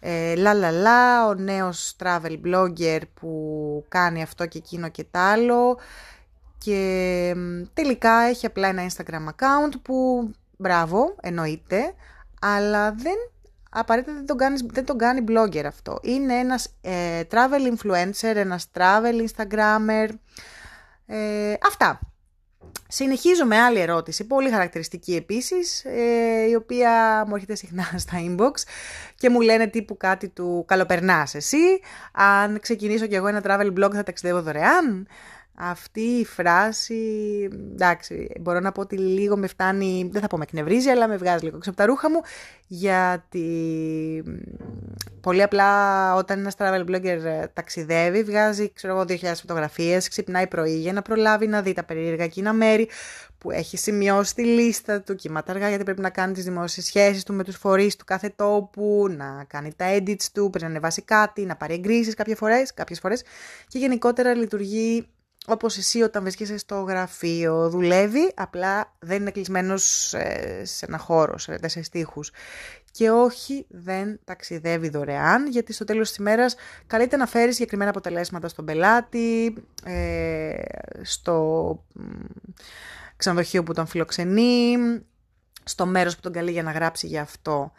ε, 0.00 0.34
λα 0.34 0.54
λα 0.54 0.70
λα, 0.70 1.26
ο 1.26 1.34
νέος 1.34 1.96
travel 2.02 2.38
blogger 2.44 3.00
που 3.14 3.84
κάνει 3.88 4.22
αυτό 4.22 4.46
και 4.46 4.58
εκείνο 4.58 4.88
και 4.88 5.04
τ' 5.10 5.16
άλλο 5.16 5.78
και 6.58 7.34
τελικά 7.74 8.12
έχει 8.12 8.46
απλά 8.46 8.68
ένα 8.68 8.86
Instagram 8.86 9.26
account 9.26 9.72
που 9.82 10.30
μπράβο, 10.56 11.16
εννοείται, 11.20 11.94
αλλά 12.40 12.92
δεν 12.92 13.16
απαραίτητα 13.68 14.14
δεν 14.14 14.26
τον, 14.26 14.36
κάνει, 14.36 14.60
δεν 14.72 14.84
τον 14.84 14.98
κάνει 14.98 15.24
blogger 15.28 15.64
αυτό. 15.66 15.98
Είναι 16.02 16.34
ένας 16.34 16.74
ε, 16.80 17.20
travel 17.30 17.74
influencer, 17.74 18.34
ένας 18.34 18.70
travel 18.74 19.26
instagrammer, 19.26 20.08
ε, 21.06 21.54
αυτά. 21.66 22.00
Συνεχίζω 22.90 23.44
με 23.44 23.58
άλλη 23.58 23.80
ερώτηση, 23.80 24.26
πολύ 24.26 24.50
χαρακτηριστική 24.50 25.14
επίσης, 25.14 25.84
ε, 25.84 26.48
η 26.48 26.54
οποία 26.54 27.24
μου 27.26 27.34
έρχεται 27.34 27.54
συχνά 27.54 27.84
στα 27.96 28.12
inbox 28.26 28.52
και 29.14 29.30
μου 29.30 29.40
λένε 29.40 29.66
τύπου 29.66 29.96
κάτι 29.96 30.28
του 30.28 30.64
«Καλοπερνάς 30.68 31.34
εσύ, 31.34 31.80
αν 32.12 32.60
ξεκινήσω 32.60 33.06
κι 33.06 33.14
εγώ 33.14 33.26
ένα 33.26 33.42
travel 33.44 33.72
blog 33.78 33.90
θα 33.92 34.02
ταξιδεύω 34.02 34.42
δωρεάν» 34.42 35.08
αυτή 35.60 36.00
η 36.00 36.24
φράση, 36.24 37.02
εντάξει, 37.72 38.30
μπορώ 38.40 38.60
να 38.60 38.72
πω 38.72 38.80
ότι 38.80 38.96
λίγο 38.96 39.36
με 39.36 39.46
φτάνει, 39.46 40.08
δεν 40.12 40.20
θα 40.20 40.26
πω 40.26 40.36
με 40.36 40.42
εκνευρίζει, 40.42 40.88
αλλά 40.88 41.08
με 41.08 41.16
βγάζει 41.16 41.44
λίγο 41.44 41.58
από 41.66 41.76
τα 41.76 41.86
ρούχα 41.86 42.10
μου, 42.10 42.20
γιατί 42.66 44.22
πολύ 45.20 45.42
απλά 45.42 46.14
όταν 46.14 46.38
ένας 46.38 46.54
travel 46.58 46.84
blogger 46.88 47.24
ε, 47.24 47.46
ταξιδεύει, 47.52 48.22
βγάζει, 48.22 48.72
ξέρω 48.72 48.94
εγώ, 48.94 49.04
2.000 49.08 49.32
φωτογραφίες, 49.34 50.08
ξυπνάει 50.08 50.46
πρωί 50.46 50.78
για 50.78 50.92
να 50.92 51.02
προλάβει 51.02 51.46
να 51.46 51.62
δει 51.62 51.72
τα 51.72 51.84
περίεργα 51.84 52.24
εκείνα 52.24 52.52
μέρη 52.52 52.88
που 53.38 53.50
έχει 53.50 53.76
σημειώσει 53.76 54.34
τη 54.34 54.44
λίστα 54.44 55.00
του, 55.00 55.14
κύματα 55.14 55.52
αργά 55.52 55.68
γιατί 55.68 55.84
πρέπει 55.84 56.00
να 56.00 56.10
κάνει 56.10 56.32
τις 56.32 56.44
δημόσιες 56.44 56.86
σχέσεις 56.86 57.22
του 57.22 57.34
με 57.34 57.44
τους 57.44 57.56
φορείς 57.56 57.96
του 57.96 58.04
κάθε 58.04 58.32
τόπου, 58.36 59.06
να 59.16 59.44
κάνει 59.46 59.72
τα 59.76 59.96
edits 59.96 60.24
του, 60.32 60.50
πρέπει 60.50 60.64
να 60.64 60.70
ανεβάσει 60.70 61.02
κάτι, 61.02 61.44
να 61.44 61.56
πάρει 61.56 61.74
εγκρίσεις 61.74 62.14
κάποιες 62.14 62.38
φορές, 62.38 62.74
κάποιες 62.74 63.00
φορές. 63.00 63.22
Και 63.68 63.78
γενικότερα 63.78 64.34
λειτουργεί 64.34 65.08
όπως 65.48 65.76
εσύ 65.76 66.02
όταν 66.02 66.22
βρίσκεσαι 66.22 66.58
στο 66.58 66.80
γραφείο, 66.80 67.68
δουλεύει, 67.70 68.32
απλά 68.34 68.94
δεν 68.98 69.20
είναι 69.20 69.30
κλεισμένος 69.30 70.14
ε, 70.14 70.62
σε 70.64 70.86
ένα 70.86 70.98
χώρο, 70.98 71.38
σε 71.38 71.58
τέσσερις 71.58 71.86
στίχους. 71.86 72.30
Και 72.90 73.10
όχι, 73.10 73.66
δεν 73.68 74.20
ταξιδεύει 74.24 74.88
δωρεάν, 74.88 75.46
γιατί 75.46 75.72
στο 75.72 75.84
τέλος 75.84 76.08
της 76.08 76.16
ημέρας 76.16 76.56
καλείται 76.86 77.16
να 77.16 77.26
φέρει 77.26 77.52
συγκεκριμένα 77.52 77.90
αποτελέσματα 77.90 78.48
στον 78.48 78.64
πελάτη, 78.64 79.54
ε, 79.84 80.54
στο 81.02 81.84
ξενοδοχείο 83.16 83.62
που 83.62 83.72
τον 83.72 83.86
φιλοξενεί, 83.86 84.76
στο 85.64 85.86
μέρος 85.86 86.14
που 86.14 86.20
τον 86.20 86.32
καλεί 86.32 86.50
για 86.50 86.62
να 86.62 86.70
γράψει 86.70 87.06
για 87.06 87.22
αυτό. 87.22 87.72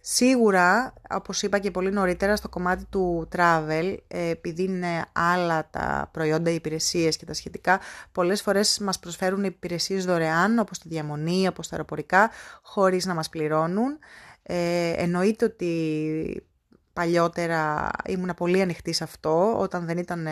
Ε, 0.00 0.06
Σίγουρα, 0.12 0.94
όπως 1.10 1.42
είπα 1.42 1.58
και 1.58 1.70
πολύ 1.70 1.90
νωρίτερα, 1.90 2.36
στο 2.36 2.48
κομμάτι 2.48 2.84
του 2.84 3.28
travel, 3.36 3.96
επειδή 4.08 4.62
είναι 4.62 5.04
άλλα 5.12 5.68
τα 5.70 6.08
προϊόντα, 6.12 6.50
οι 6.50 6.54
υπηρεσίες 6.54 7.16
και 7.16 7.24
τα 7.24 7.34
σχετικά, 7.34 7.80
πολλές 8.12 8.42
φορές 8.42 8.78
μας 8.78 8.98
προσφέρουν 8.98 9.44
υπηρεσίες 9.44 10.04
δωρεάν, 10.04 10.58
όπως 10.58 10.78
τη 10.78 10.88
διαμονή, 10.88 11.48
όπως 11.48 11.68
τα 11.68 11.74
αεροπορικά, 11.74 12.30
χωρίς 12.62 13.06
να 13.06 13.14
μας 13.14 13.28
πληρώνουν. 13.28 13.98
Ε, 14.42 14.92
εννοείται 14.96 15.44
ότι 15.44 16.46
παλιότερα 16.92 17.90
ήμουν 18.06 18.34
πολύ 18.36 18.60
ανοιχτή 18.60 18.92
σε 18.92 19.04
αυτό, 19.04 19.58
όταν 19.58 19.86
δεν 19.86 19.98
ήταν 19.98 20.26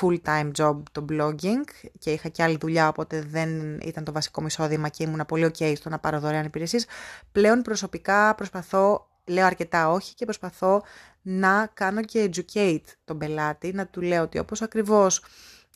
full-time 0.00 0.50
job 0.58 0.76
το 0.92 1.04
blogging 1.10 1.64
και 1.98 2.10
είχα 2.10 2.28
και 2.28 2.42
άλλη 2.42 2.56
δουλειά, 2.60 2.88
οπότε 2.88 3.22
δεν 3.22 3.80
ήταν 3.80 4.04
το 4.04 4.12
βασικό 4.12 4.40
μου 4.40 4.46
εισόδημα 4.46 4.88
και 4.88 5.02
ήμουν 5.02 5.26
πολύ 5.26 5.50
ok 5.52 5.76
στο 5.76 5.88
να 5.88 5.98
πάρω 5.98 6.20
δωρεάν 6.20 6.44
υπηρεσίες. 6.44 6.86
Πλέον 7.32 7.62
προσωπικά 7.62 8.34
προσπαθώ, 8.34 9.08
λέω 9.24 9.46
αρκετά 9.46 9.90
όχι 9.90 10.14
και 10.14 10.24
προσπαθώ 10.24 10.82
να 11.22 11.70
κάνω 11.74 12.02
και 12.02 12.30
educate 12.32 12.84
τον 13.04 13.18
πελάτη, 13.18 13.72
να 13.72 13.86
του 13.86 14.00
λέω 14.00 14.22
ότι 14.22 14.38
όπως 14.38 14.62
ακριβώς 14.62 15.24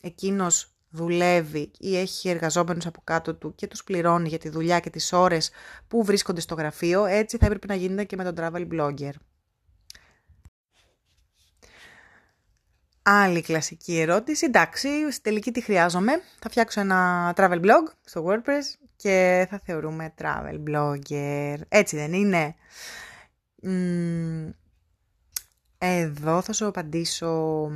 εκείνος 0.01 0.71
δουλεύει 0.89 1.71
ή 1.79 1.97
έχει 1.97 2.29
εργαζόμενους 2.29 2.85
από 2.85 3.01
κάτω 3.03 3.35
του 3.35 3.55
και 3.55 3.67
τους 3.67 3.83
πληρώνει 3.83 4.29
για 4.29 4.37
τη 4.37 4.49
δουλειά 4.49 4.79
και 4.79 4.89
τις 4.89 5.13
ώρες 5.13 5.51
που 5.87 6.03
βρίσκονται 6.03 6.41
στο 6.41 6.55
γραφείο, 6.55 7.05
έτσι 7.05 7.37
θα 7.37 7.45
έπρεπε 7.45 7.67
να 7.67 7.75
γίνεται 7.75 8.03
και 8.03 8.15
με 8.15 8.23
τον 8.23 8.33
travel 8.37 8.67
blogger. 8.73 9.11
Άλλη 13.03 13.41
κλασική 13.41 13.99
ερώτηση. 13.99 14.45
Εντάξει, 14.45 15.11
στη 15.11 15.21
τελική 15.21 15.51
τι 15.51 15.61
χρειάζομαι. 15.61 16.11
Θα 16.39 16.49
φτιάξω 16.49 16.79
ένα 16.79 17.33
travel 17.37 17.61
blog 17.61 17.93
στο 18.03 18.25
WordPress 18.27 18.87
και 18.95 19.47
θα 19.49 19.61
θεωρούμε 19.65 20.13
travel 20.21 20.63
blogger. 20.69 21.55
Έτσι 21.67 21.95
δεν 21.95 22.13
είναι; 22.13 22.55
Εδώ 25.77 26.41
θα 26.41 26.53
σου 26.53 26.65
απαντήσω 26.65 27.69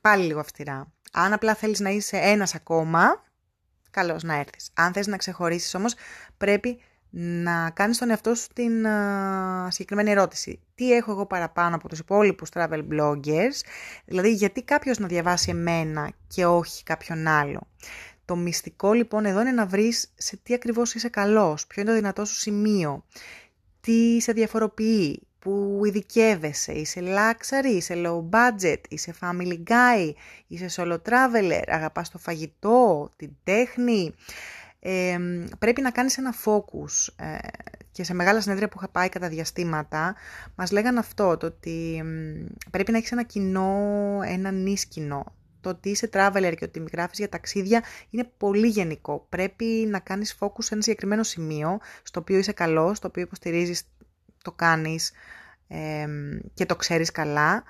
πάλι 0.00 0.24
λίγο 0.24 0.40
αυστηρά. 0.40 0.92
Αν 1.12 1.32
απλά 1.32 1.54
θέλεις 1.54 1.80
να 1.80 1.90
είσαι 1.90 2.16
ένας 2.16 2.54
ακόμα, 2.54 3.24
καλώς 3.90 4.22
να 4.22 4.34
έρθεις. 4.34 4.70
Αν 4.74 4.92
θες 4.92 5.06
να 5.06 5.16
ξεχωρίσεις 5.16 5.74
όμως, 5.74 5.94
πρέπει 6.36 6.80
να 7.10 7.70
κάνεις 7.70 7.98
τον 7.98 8.10
εαυτό 8.10 8.34
σου 8.34 8.48
την 8.52 8.86
συγκεκριμένη 9.68 10.10
ερώτηση. 10.10 10.60
Τι 10.74 10.92
έχω 10.92 11.10
εγώ 11.10 11.26
παραπάνω 11.26 11.76
από 11.76 11.88
τους 11.88 11.98
υπόλοιπους 11.98 12.48
travel 12.54 12.82
bloggers, 12.92 13.60
δηλαδή 14.04 14.32
γιατί 14.32 14.62
κάποιος 14.62 14.98
να 14.98 15.06
διαβάσει 15.06 15.50
εμένα 15.50 16.10
και 16.28 16.46
όχι 16.46 16.82
κάποιον 16.82 17.26
άλλο; 17.26 17.60
Το 18.24 18.36
μυστικό 18.36 18.92
λοιπόν 18.92 19.24
εδώ 19.24 19.40
είναι 19.40 19.52
να 19.52 19.66
βρεις 19.66 20.12
σε 20.16 20.36
τι 20.42 20.54
ακριβώς 20.54 20.94
είσαι 20.94 21.08
καλός, 21.08 21.66
ποιο 21.66 21.82
είναι 21.82 21.90
το 21.90 21.96
δυνατό 21.96 22.24
σου 22.24 22.34
σημείο, 22.34 23.04
τι 23.80 24.20
σε 24.20 24.32
διαφοροποιεί, 24.32 25.22
που 25.38 25.80
ειδικεύεσαι, 25.84 26.72
είσαι 26.72 27.00
luxury, 27.04 27.74
είσαι 27.74 27.94
low 27.96 28.28
budget, 28.30 28.80
είσαι 28.88 29.14
family 29.20 29.62
guy, 29.68 30.12
είσαι 30.46 30.66
solo 30.76 30.98
traveler, 31.08 31.62
αγαπάς 31.66 32.10
το 32.10 32.18
φαγητό, 32.18 33.10
την 33.16 33.30
τέχνη, 33.44 34.14
πρέπει 35.58 35.80
να 35.80 35.90
κάνεις 35.90 36.18
ένα 36.18 36.34
focus 36.44 37.12
ε, 37.16 37.38
και 37.92 38.04
σε 38.04 38.14
μεγάλα 38.14 38.40
συνέδρια 38.40 38.68
που 38.68 38.76
είχα 38.78 38.88
πάει 38.88 39.08
κατά 39.08 39.28
διαστήματα 39.28 40.14
μας 40.54 40.70
λέγανε 40.70 40.98
αυτό, 40.98 41.36
το 41.36 41.46
ότι 41.46 42.02
πρέπει 42.70 42.90
να 42.90 42.98
έχεις 42.98 43.12
ένα 43.12 43.22
κοινό, 43.22 44.18
ένα 44.24 44.50
νης 44.50 44.86
κοινό. 44.86 45.34
Το 45.60 45.68
ότι 45.68 45.88
είσαι 45.90 46.10
traveler 46.12 46.54
και 46.56 46.64
ότι 46.64 46.84
γράφεις 46.92 47.18
για 47.18 47.28
ταξίδια 47.28 47.84
είναι 48.10 48.30
πολύ 48.36 48.68
γενικό. 48.68 49.26
Πρέπει 49.28 49.64
να 49.64 49.98
κάνεις 49.98 50.36
focus 50.40 50.58
σε 50.58 50.74
ένα 50.74 50.82
συγκεκριμένο 50.82 51.22
σημείο, 51.22 51.78
στο 52.02 52.20
οποίο 52.20 52.38
είσαι 52.38 52.52
καλός, 52.52 52.96
στο 52.96 53.08
οποίο 53.08 53.22
υποστηρίζεις, 53.22 53.82
το 54.42 54.52
κάνεις 54.52 55.12
και 56.54 56.66
το 56.66 56.76
ξέρεις 56.76 57.10
καλά 57.10 57.64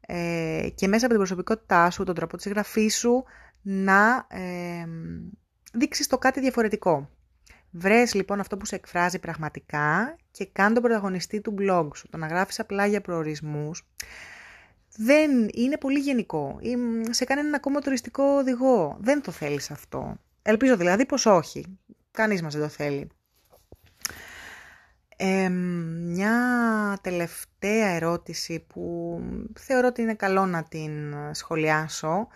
ε, 0.00 0.68
και 0.74 0.88
μέσα 0.88 1.06
από 1.06 1.14
την 1.14 1.16
προσωπικότητά 1.16 1.90
σου, 1.90 2.04
τον 2.04 2.14
τρόπο 2.14 2.36
της 2.36 2.48
γραφής 2.48 2.96
σου, 2.98 3.24
να 3.62 4.26
δείξεις 5.76 6.06
το 6.06 6.18
κάτι 6.18 6.40
διαφορετικό. 6.40 7.10
Βρες 7.70 8.14
λοιπόν 8.14 8.40
αυτό 8.40 8.56
που 8.56 8.66
σε 8.66 8.74
εκφράζει 8.74 9.18
πραγματικά 9.18 10.16
και 10.30 10.48
κάνε 10.52 10.74
τον 10.74 10.82
πρωταγωνιστή 10.82 11.40
του 11.40 11.54
blog 11.58 11.88
σου. 11.94 12.08
Το 12.08 12.16
να 12.16 12.26
γράφεις 12.26 12.60
απλά 12.60 12.86
για 12.86 13.00
προορισμούς 13.00 13.82
δεν 14.96 15.30
είναι 15.54 15.76
πολύ 15.78 15.98
γενικό. 15.98 16.58
Σε 17.10 17.24
κάνει 17.24 17.40
ένα 17.40 17.56
ακόμα 17.56 17.80
τουριστικό 17.80 18.22
οδηγό. 18.22 18.96
Δεν 19.00 19.22
το 19.22 19.30
θέλεις 19.30 19.70
αυτό. 19.70 20.16
Ελπίζω 20.42 20.76
δηλαδή 20.76 21.06
πως 21.06 21.26
όχι. 21.26 21.78
Κανείς 22.10 22.42
μας 22.42 22.52
δεν 22.54 22.62
το 22.62 22.68
θέλει. 22.68 23.08
μια 26.02 26.38
τελευταία 27.02 27.88
ερώτηση 27.88 28.66
που 28.66 29.18
θεωρώ 29.58 29.86
ότι 29.86 30.02
είναι 30.02 30.14
καλό 30.14 30.46
να 30.46 30.62
την 30.62 31.14
σχολιάσω 31.32 32.28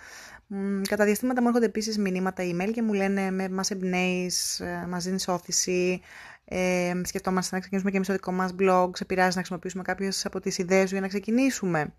Κατά 0.89 1.05
διαστήματα 1.05 1.41
μου 1.41 1.47
έρχονται 1.47 1.67
επίσης 1.67 1.99
μηνύματα 1.99 2.43
email 2.43 2.71
και 2.73 2.83
μου 2.83 2.93
λένε 2.93 3.31
με, 3.31 3.49
μας 3.49 3.71
εμπνέεις, 3.71 4.61
ε, 4.61 4.87
μας 4.89 5.05
δίνεις 5.05 5.29
όθηση, 5.29 6.01
ε, 6.45 6.93
σκεφτόμαστε 7.05 7.55
να 7.55 7.61
ξεκινήσουμε 7.61 7.91
και 7.91 7.97
εμείς 7.97 8.09
το 8.09 8.15
δικό 8.15 8.33
μας 8.33 8.55
blog, 8.59 8.91
σε 8.97 9.05
πειράζει 9.05 9.29
να 9.29 9.37
χρησιμοποιήσουμε 9.37 9.83
κάποιες 9.83 10.27
από 10.27 10.41
τις 10.41 10.59
ιδέες 10.59 10.89
σου 10.89 10.95
για 10.95 11.01
να 11.01 11.09
ξεκινήσουμε. 11.09 11.93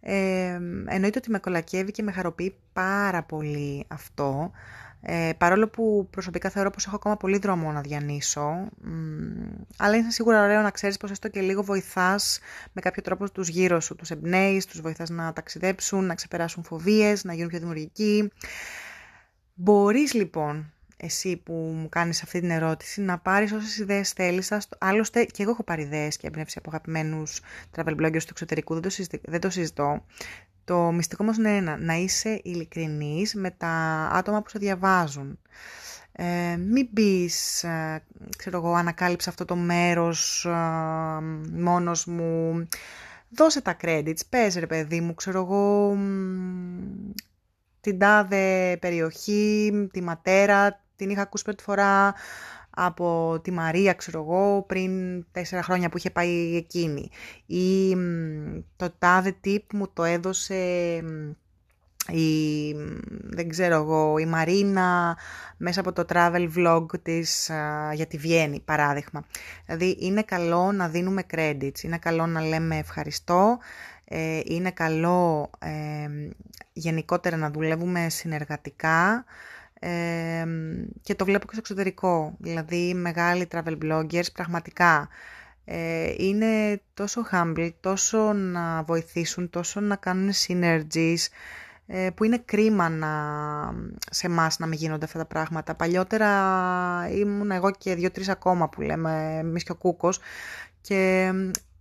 Ε, 0.00 0.60
εννοείται 0.86 1.18
ότι 1.18 1.30
με 1.30 1.38
κολακεύει 1.38 1.90
και 1.90 2.02
με 2.02 2.12
χαροποιεί 2.12 2.56
πάρα 2.72 3.22
πολύ 3.22 3.84
αυτό. 3.88 4.50
Ε, 5.06 5.32
παρόλο 5.38 5.68
που 5.68 6.08
προσωπικά 6.10 6.50
θεωρώ 6.50 6.70
πως 6.70 6.86
έχω 6.86 6.96
ακόμα 6.96 7.16
πολύ 7.16 7.38
δρόμο 7.38 7.72
να 7.72 7.80
διανύσω, 7.80 8.68
αλλά 9.76 9.96
είναι 9.96 10.10
σίγουρα 10.10 10.42
ωραίο 10.42 10.62
να 10.62 10.70
ξέρεις 10.70 10.96
πως 10.96 11.10
έστω 11.10 11.28
και 11.28 11.40
λίγο 11.40 11.62
βοηθάς 11.62 12.38
με 12.72 12.80
κάποιο 12.80 13.02
τρόπο 13.02 13.30
τους 13.30 13.48
γύρω 13.48 13.80
σου, 13.80 13.96
τους 13.96 14.10
εμπνέεις, 14.10 14.66
τους 14.66 14.80
βοηθάς 14.80 15.10
να 15.10 15.32
ταξιδέψουν, 15.32 16.04
να 16.04 16.14
ξεπεράσουν 16.14 16.64
φοβίες, 16.64 17.24
να 17.24 17.34
γίνουν 17.34 17.48
πιο 17.48 17.58
δημιουργικοί. 17.58 18.30
Μπορείς 19.54 20.14
λοιπόν 20.14 20.72
εσύ 20.96 21.36
που 21.36 21.52
μου 21.52 21.88
κάνεις 21.88 22.22
αυτή 22.22 22.40
την 22.40 22.50
ερώτηση 22.50 23.00
να 23.00 23.18
πάρεις 23.18 23.52
όσες 23.52 23.78
ιδέες 23.78 24.10
θέλεις. 24.10 24.52
Άλλωστε 24.78 25.24
και 25.24 25.42
εγώ 25.42 25.50
έχω 25.50 25.62
πάρει 25.62 25.82
ιδέες 25.82 26.16
και 26.16 26.26
έμπνευση 26.26 26.58
από 26.58 26.70
αγαπημένους 26.70 27.40
travel 27.76 27.96
bloggers 28.00 28.22
του 28.22 28.30
εξωτερικού, 28.30 28.80
δεν 28.80 28.82
το, 28.82 29.18
δεν 29.22 29.40
το 29.40 29.50
συζητώ. 29.50 30.04
Το 30.64 30.92
μυστικό 30.92 31.24
όμως 31.24 31.36
είναι 31.36 31.56
ένα, 31.56 31.76
να 31.76 31.94
είσαι 31.94 32.40
ειλικρινής 32.42 33.34
με 33.34 33.50
τα 33.50 33.68
άτομα 34.12 34.42
που 34.42 34.48
σε 34.48 34.58
διαβάζουν. 34.58 35.38
Ε, 36.12 36.56
μην 36.56 36.92
πεις, 36.92 37.64
ε, 37.64 38.02
ξέρω 38.36 38.56
εγώ, 38.56 38.72
ανακάλυψε 38.74 39.28
αυτό 39.28 39.44
το 39.44 39.56
μέρος 39.56 40.44
ε, 40.44 40.50
μόνος 41.52 42.06
μου. 42.06 42.68
Δώσε 43.28 43.60
τα 43.60 43.76
credits, 43.82 44.20
πες 44.28 44.54
ρε 44.54 44.66
παιδί 44.66 45.00
μου, 45.00 45.14
ξέρω 45.14 45.40
εγώ, 45.40 45.96
την 47.80 47.98
τάδε 47.98 48.76
περιοχή, 48.80 49.72
τη 49.92 50.02
ματέρα, 50.02 50.83
την 50.96 51.10
είχα 51.10 51.22
ακούσει 51.22 51.44
πρώτη 51.44 51.62
φορά 51.62 52.14
από 52.70 53.38
τη 53.42 53.50
Μαρία, 53.50 53.92
ξέρω 53.92 54.20
εγώ, 54.20 54.64
πριν 54.68 55.24
τέσσερα 55.32 55.62
χρόνια 55.62 55.88
που 55.88 55.96
είχε 55.96 56.10
πάει 56.10 56.56
εκείνη. 56.56 57.10
Ή 57.46 57.96
το 58.76 58.90
τάδε 58.98 59.36
tip 59.44 59.62
μου 59.72 59.88
το 59.92 60.04
έδωσε 60.04 60.54
η, 62.08 62.72
δεν 63.22 63.48
ξέρω 63.48 63.74
εγώ, 63.74 64.18
η 64.18 64.26
Μαρίνα 64.26 65.18
μέσα 65.56 65.80
από 65.80 65.92
το 65.92 66.04
travel 66.08 66.48
vlog 66.56 66.86
της 67.02 67.50
για 67.94 68.06
τη 68.06 68.16
Βιέννη, 68.16 68.60
παράδειγμα. 68.60 69.24
Δηλαδή 69.66 69.96
είναι 70.00 70.22
καλό 70.22 70.72
να 70.72 70.88
δίνουμε 70.88 71.22
credits, 71.34 71.82
είναι 71.82 71.98
καλό 71.98 72.26
να 72.26 72.40
λέμε 72.40 72.76
ευχαριστώ, 72.76 73.58
ε, 74.04 74.40
είναι 74.44 74.70
καλό 74.70 75.50
ε, 75.58 76.08
γενικότερα 76.72 77.36
να 77.36 77.50
δουλεύουμε 77.50 78.08
συνεργατικά, 78.08 79.24
και 81.02 81.14
το 81.14 81.24
βλέπω 81.24 81.46
και 81.46 81.52
στο 81.52 81.58
εξωτερικό. 81.58 82.36
Δηλαδή, 82.38 82.94
μεγάλοι 82.94 83.48
travel 83.50 83.78
bloggers 83.82 84.32
πραγματικά 84.32 85.08
ε, 85.64 86.12
είναι 86.16 86.80
τόσο 86.94 87.24
humble, 87.32 87.70
τόσο 87.80 88.32
να 88.32 88.82
βοηθήσουν, 88.82 89.50
τόσο 89.50 89.80
να 89.80 89.96
κάνουν 89.96 90.30
synergies, 90.46 91.26
ε, 91.86 92.10
που 92.14 92.24
είναι 92.24 92.38
κρίμα 92.44 92.88
να, 92.88 93.10
σε 94.10 94.26
εμάς 94.26 94.58
να 94.58 94.66
μην 94.66 94.78
γίνονται 94.78 95.04
αυτά 95.04 95.18
τα 95.18 95.26
πράγματα. 95.26 95.74
Παλιότερα 95.74 96.28
ήμουν 97.10 97.50
εγώ 97.50 97.70
και 97.70 97.94
δύο-τρεις 97.94 98.28
ακόμα 98.28 98.68
που 98.68 98.80
λέμε 98.80 99.36
εμείς 99.38 99.62
και 99.62 99.72
ο 99.72 99.76
Κούκος 99.76 100.20
και 100.80 101.32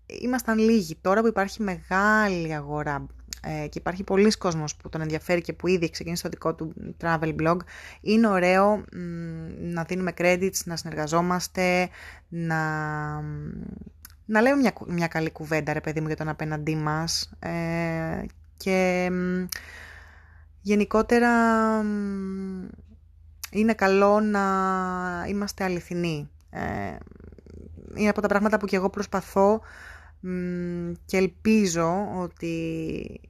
ήμασταν 0.05 0.57
λίγοι. 0.57 0.97
Τώρα 1.01 1.21
που 1.21 1.27
υπάρχει 1.27 1.61
μεγάλη 1.61 2.53
αγορά 2.53 3.05
ε, 3.45 3.67
και 3.67 3.79
υπάρχει 3.79 4.03
πολλοί 4.03 4.31
κόσμος 4.31 4.75
που 4.75 4.89
τον 4.89 5.01
ενδιαφέρει 5.01 5.41
και 5.41 5.53
που 5.53 5.67
ήδη 5.67 5.89
ξεκίνησε 5.89 6.23
το 6.23 6.29
δικό 6.29 6.53
του 6.55 6.73
travel 7.01 7.35
blog, 7.41 7.57
είναι 8.01 8.27
ωραίο 8.27 8.83
να 9.59 9.83
δίνουμε 9.83 10.13
credits, 10.17 10.57
να 10.65 10.75
συνεργαζόμαστε, 10.75 11.89
να, 12.27 12.61
να 14.25 14.41
λέμε 14.41 14.55
μια, 14.55 14.73
μια 14.87 15.07
καλή 15.07 15.31
κουβέντα, 15.31 15.73
ρε 15.73 15.81
παιδί 15.81 16.01
μου, 16.01 16.07
για 16.07 16.15
τον 16.15 16.27
απέναντί 16.27 16.75
μας 16.75 17.31
ε, 17.39 18.25
και 18.57 19.09
γενικότερα 20.61 21.29
είναι 23.51 23.73
καλό 23.73 24.19
να 24.19 24.41
είμαστε 25.27 25.63
αληθινοί. 25.63 26.29
Ε, 26.49 26.95
είναι 27.95 28.09
από 28.09 28.21
τα 28.21 28.27
πράγματα 28.27 28.57
που 28.59 28.65
και 28.65 28.75
εγώ 28.75 28.89
προσπαθώ 28.89 29.61
και 31.05 31.17
ελπίζω 31.17 32.07
ότι 32.15 33.21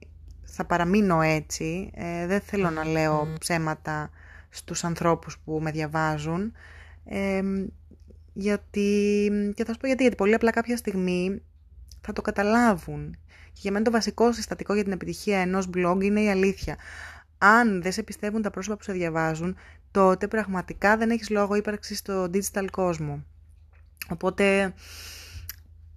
θα 0.42 0.64
παραμείνω 0.64 1.22
έτσι. 1.22 1.90
Ε, 1.94 2.26
δεν 2.26 2.40
θέλω 2.40 2.70
να 2.70 2.84
λέω 2.84 3.28
ψέματα 3.38 4.10
στους 4.50 4.84
ανθρώπους 4.84 5.38
που 5.44 5.58
με 5.62 5.70
διαβάζουν. 5.70 6.52
Ε, 7.04 7.42
γιατί, 8.32 9.30
και 9.54 9.64
θα 9.64 9.72
σου 9.72 9.78
πω 9.78 9.86
γιατί, 9.86 10.02
γιατί 10.02 10.16
πολύ 10.16 10.34
απλά 10.34 10.50
κάποια 10.50 10.76
στιγμή 10.76 11.42
θα 12.00 12.12
το 12.12 12.22
καταλάβουν. 12.22 13.16
Και 13.52 13.60
για 13.60 13.72
μένα 13.72 13.84
το 13.84 13.90
βασικό 13.90 14.32
συστατικό 14.32 14.74
για 14.74 14.82
την 14.82 14.92
επιτυχία 14.92 15.38
ενός 15.38 15.68
blog 15.74 15.98
είναι 16.00 16.20
η 16.20 16.30
αλήθεια. 16.30 16.76
Αν 17.38 17.82
δεν 17.82 17.92
σε 17.92 18.02
πιστεύουν 18.02 18.42
τα 18.42 18.50
πρόσωπα 18.50 18.76
που 18.76 18.82
σε 18.82 18.92
διαβάζουν, 18.92 19.56
τότε 19.90 20.28
πραγματικά 20.28 20.96
δεν 20.96 21.10
έχεις 21.10 21.30
λόγο 21.30 21.54
ύπαρξης 21.54 21.98
στο 21.98 22.30
digital 22.32 22.66
κόσμο. 22.70 23.24
Οπότε, 24.08 24.74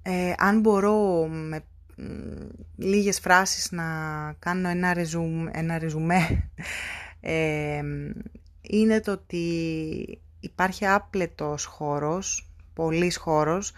ε, 0.09 0.33
αν 0.37 0.59
μπορώ 0.59 1.27
με 1.27 1.63
λίγες 2.75 3.19
φράσεις 3.19 3.71
να 3.71 3.83
κάνω 4.39 4.69
ένα, 4.69 4.93
ρεζουμ, 4.93 5.45
ένα 5.51 5.77
ρεζουμέ 5.77 6.49
ε, 7.19 7.81
είναι 8.61 8.99
το 9.01 9.11
ότι 9.11 10.21
υπάρχει 10.39 10.85
άπλετος 10.85 11.65
χώρος, 11.65 12.49
πολύς 12.73 13.17
χώρος 13.17 13.73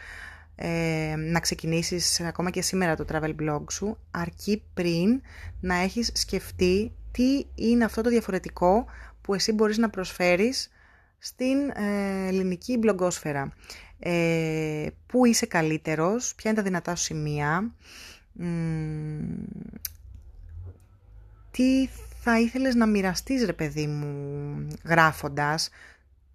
ε, 0.56 1.16
να 1.18 1.40
ξεκινήσεις 1.40 2.22
ακόμα 2.22 2.50
και 2.50 2.62
σήμερα 2.62 2.96
το 2.96 3.06
travel 3.12 3.36
blog 3.42 3.64
σου 3.72 3.98
αρκεί 4.12 4.64
πριν 4.74 5.22
να 5.60 5.76
έχεις 5.76 6.12
σκεφτεί 6.14 6.92
τι 7.12 7.46
είναι 7.56 7.84
αυτό 7.84 8.02
το 8.02 8.10
διαφορετικό 8.10 8.86
που 9.22 9.34
εσύ 9.34 9.52
μπορείς 9.52 9.78
να 9.78 9.90
προσφέρεις 9.90 10.70
στην 11.20 11.70
ε, 11.70 12.28
ελληνική 12.28 12.78
μπλογκόσφαιρα. 12.78 13.54
Ε, 14.00 14.88
πού 15.06 15.26
είσαι 15.26 15.46
καλύτερος, 15.46 16.36
ποια 16.36 16.52
είναι 16.52 16.60
τα 16.60 16.66
δυνατά 16.66 16.96
σου 16.96 17.04
σημεία, 17.04 17.74
τι 21.52 21.88
θα 22.22 22.40
ήθελες 22.40 22.76
να 22.76 22.86
μοιραστείς 22.86 23.46
ρε 23.46 23.54
παιδί 23.54 23.88
μου 23.88 24.68
γράφοντας, 24.86 25.70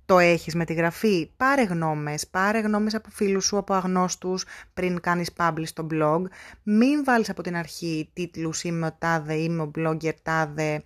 το 0.07 0.19
έχεις 0.19 0.55
με 0.55 0.65
τη 0.65 0.75
γραφή, 0.75 1.31
πάρε 1.37 1.63
γνώμες, 1.63 2.27
πάρε 2.27 2.59
γνώμες 2.59 2.95
από 2.95 3.11
φίλους 3.11 3.45
σου, 3.45 3.57
από 3.57 3.75
αγνώστους 3.75 4.45
πριν 4.75 5.01
κάνεις 5.01 5.31
publish 5.37 5.67
στο 5.67 5.87
blog. 5.91 6.23
Μην 6.63 7.05
βάλεις 7.05 7.31
από 7.31 7.43
την 7.43 7.57
αρχή 7.57 8.11
τίτλους 8.13 8.65
είμαι 8.65 8.87
ο 8.87 8.93
τάδε, 8.99 9.35
είμαι 9.35 9.63
ο 9.63 9.71
blogger 9.79 10.15
τάδε. 10.23 10.83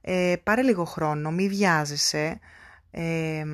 Ε, 0.00 0.34
πάρε 0.42 0.62
λίγο 0.62 0.84
χρόνο, 0.84 1.30
μη 1.30 1.48
βιάζεσαι. 1.48 2.38
Ε, 2.94 3.44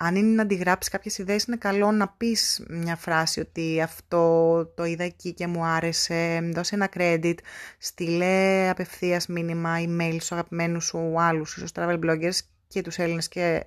αν 0.00 0.16
είναι 0.16 0.34
να 0.34 0.42
αντιγράψεις 0.42 0.92
κάποιες 0.92 1.18
ιδέες, 1.18 1.44
είναι 1.44 1.56
καλό 1.56 1.90
να 1.90 2.08
πεις 2.08 2.62
μια 2.68 2.96
φράση 2.96 3.40
ότι 3.40 3.80
αυτό 3.82 4.64
το 4.66 4.84
είδα 4.84 5.04
εκεί 5.04 5.32
και 5.32 5.46
μου 5.46 5.64
άρεσε, 5.64 6.50
δώσε 6.54 6.74
ένα 6.74 6.88
credit, 6.94 7.34
στείλε 7.78 8.68
απευθείας 8.68 9.26
μήνυμα, 9.26 9.76
email 9.78 10.14
στους 10.14 10.32
αγαπημένους 10.32 10.84
σου 10.84 11.20
άλλους, 11.20 11.56
ίσως 11.56 11.70
travel 11.74 11.98
bloggers 12.04 12.38
και 12.68 12.82
τους 12.82 12.98
Έλληνες 12.98 13.28
και 13.28 13.64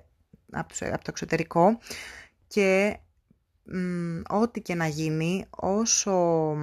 από, 0.52 0.74
το 0.78 1.06
εξωτερικό. 1.08 1.78
Και 2.46 2.96
ό,τι 4.28 4.60
και 4.60 4.74
να 4.74 4.86
γίνει, 4.86 5.44
όσο 5.50 6.56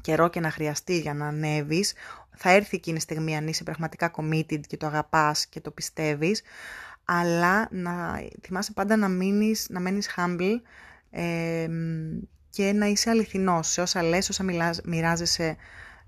καιρό 0.00 0.28
και 0.28 0.40
να 0.40 0.50
χρειαστεί 0.50 0.98
για 0.98 1.14
να 1.14 1.26
ανέβεις, 1.26 1.94
θα 2.36 2.50
έρθει 2.50 2.76
εκείνη 2.76 2.96
η 2.96 3.00
στιγμή 3.00 3.36
αν 3.36 3.48
είσαι 3.48 3.64
πραγματικά 3.64 4.10
committed 4.16 4.60
και 4.66 4.76
το 4.76 4.86
αγαπάς 4.86 5.46
και 5.46 5.60
το 5.60 5.70
πιστεύεις, 5.70 6.42
αλλά 7.10 7.68
να 7.70 8.20
θυμάσαι 8.42 8.72
πάντα 8.72 8.96
να, 8.96 9.08
μείνεις, 9.08 9.66
να 9.68 9.80
μένεις 9.80 10.10
humble 10.16 10.60
και 12.50 12.72
να 12.72 12.86
είσαι 12.86 13.10
αληθινός 13.10 13.68
σε 13.68 13.80
όσα 13.80 14.02
λες, 14.02 14.28
όσα 14.28 14.42
μιλάς, 14.42 14.80
μοιράζεσαι 14.84 15.56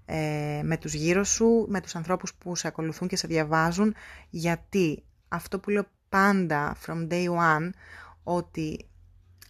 ε, 0.06 0.60
με 0.62 0.76
τους 0.76 0.94
γύρω 0.94 1.24
σου, 1.24 1.66
με 1.68 1.80
τους 1.80 1.94
ανθρώπους 1.94 2.34
που 2.34 2.56
σε 2.56 2.66
ακολουθούν 2.66 3.08
και 3.08 3.16
σε 3.16 3.26
διαβάζουν, 3.26 3.94
γιατί 4.30 5.02
αυτό 5.28 5.58
που 5.58 5.70
λέω 5.70 5.86
πάντα 6.08 6.76
from 6.86 7.08
day 7.08 7.26
one, 7.26 7.70
ότι 8.22 8.86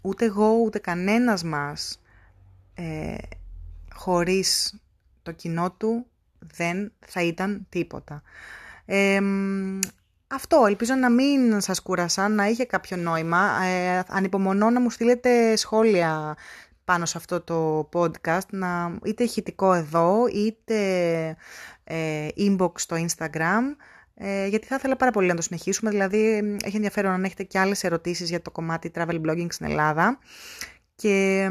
ούτε 0.00 0.24
εγώ 0.24 0.52
ούτε 0.52 0.78
κανένας 0.78 1.44
μας 1.44 2.02
ε, 2.74 3.16
χωρίς 3.94 4.80
το 5.22 5.32
κοινό 5.32 5.70
του 5.70 6.06
δεν 6.38 6.92
θα 7.06 7.22
ήταν 7.22 7.66
τίποτα. 7.68 8.22
Αυτό, 10.32 10.64
ελπίζω 10.66 10.94
να 10.94 11.10
μην 11.10 11.60
σας 11.60 11.82
κούρασα, 11.82 12.28
να 12.28 12.46
είχε 12.46 12.64
κάποιο 12.64 12.96
νόημα. 12.96 13.62
Ε, 13.64 14.02
ανυπομονώ 14.08 14.70
να 14.70 14.80
μου 14.80 14.90
στείλετε 14.90 15.56
σχόλια 15.56 16.36
πάνω 16.84 17.06
σε 17.06 17.18
αυτό 17.18 17.40
το 17.40 17.88
podcast, 17.92 18.46
να, 18.50 18.98
είτε 19.04 19.24
ηχητικό 19.24 19.72
εδώ, 19.72 20.26
είτε 20.26 20.76
ε, 21.84 22.28
inbox 22.36 22.70
στο 22.74 22.96
Instagram, 22.96 23.62
ε, 24.14 24.46
γιατί 24.46 24.66
θα 24.66 24.74
ήθελα 24.74 24.96
πάρα 24.96 25.10
πολύ 25.10 25.26
να 25.26 25.34
το 25.34 25.42
συνεχίσουμε, 25.42 25.90
δηλαδή 25.90 26.56
έχει 26.64 26.76
ενδιαφέρον 26.76 27.12
αν 27.12 27.24
έχετε 27.24 27.42
και 27.42 27.58
άλλες 27.58 27.84
ερωτήσεις 27.84 28.28
για 28.28 28.42
το 28.42 28.50
κομμάτι 28.50 28.90
travel 28.94 29.20
blogging 29.26 29.46
στην 29.48 29.66
Ελλάδα. 29.66 30.18
Και 30.94 31.48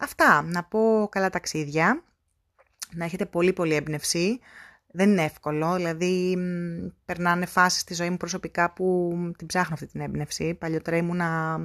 αυτά, 0.00 0.42
να 0.42 0.64
πω 0.64 1.08
καλά 1.10 1.30
ταξίδια 1.30 2.02
να 2.94 3.04
έχετε 3.04 3.26
πολύ 3.26 3.52
πολύ 3.52 3.74
έμπνευση. 3.74 4.40
Δεν 4.90 5.10
είναι 5.10 5.22
εύκολο, 5.22 5.74
δηλαδή 5.74 6.36
μ, 6.36 6.86
περνάνε 7.04 7.46
φάσεις 7.46 7.80
στη 7.80 7.94
ζωή 7.94 8.10
μου 8.10 8.16
προσωπικά 8.16 8.72
που 8.72 9.12
την 9.38 9.46
ψάχνω 9.46 9.74
αυτή 9.74 9.86
την 9.86 10.00
έμπνευση. 10.00 10.54
Παλιότερα 10.54 10.96
ήμουνα, 10.96 11.58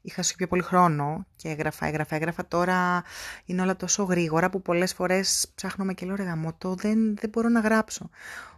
είχα 0.00 0.22
σου 0.22 0.34
πιο 0.36 0.46
πολύ 0.46 0.62
χρόνο 0.62 1.26
και 1.36 1.48
έγραφα, 1.48 1.86
έγραφα, 1.86 2.16
έγραφα. 2.16 2.46
Τώρα 2.48 3.02
είναι 3.44 3.62
όλα 3.62 3.76
τόσο 3.76 4.02
γρήγορα 4.02 4.50
που 4.50 4.62
πολλές 4.62 4.94
φορές 4.94 5.52
ψάχνω 5.54 5.92
και 5.92 6.06
λέω 6.06 6.14
ρε 6.14 6.22
γαμώτο, 6.22 6.74
δεν, 6.74 7.16
δεν 7.16 7.30
μπορώ 7.30 7.48
να 7.48 7.60
γράψω. 7.60 8.10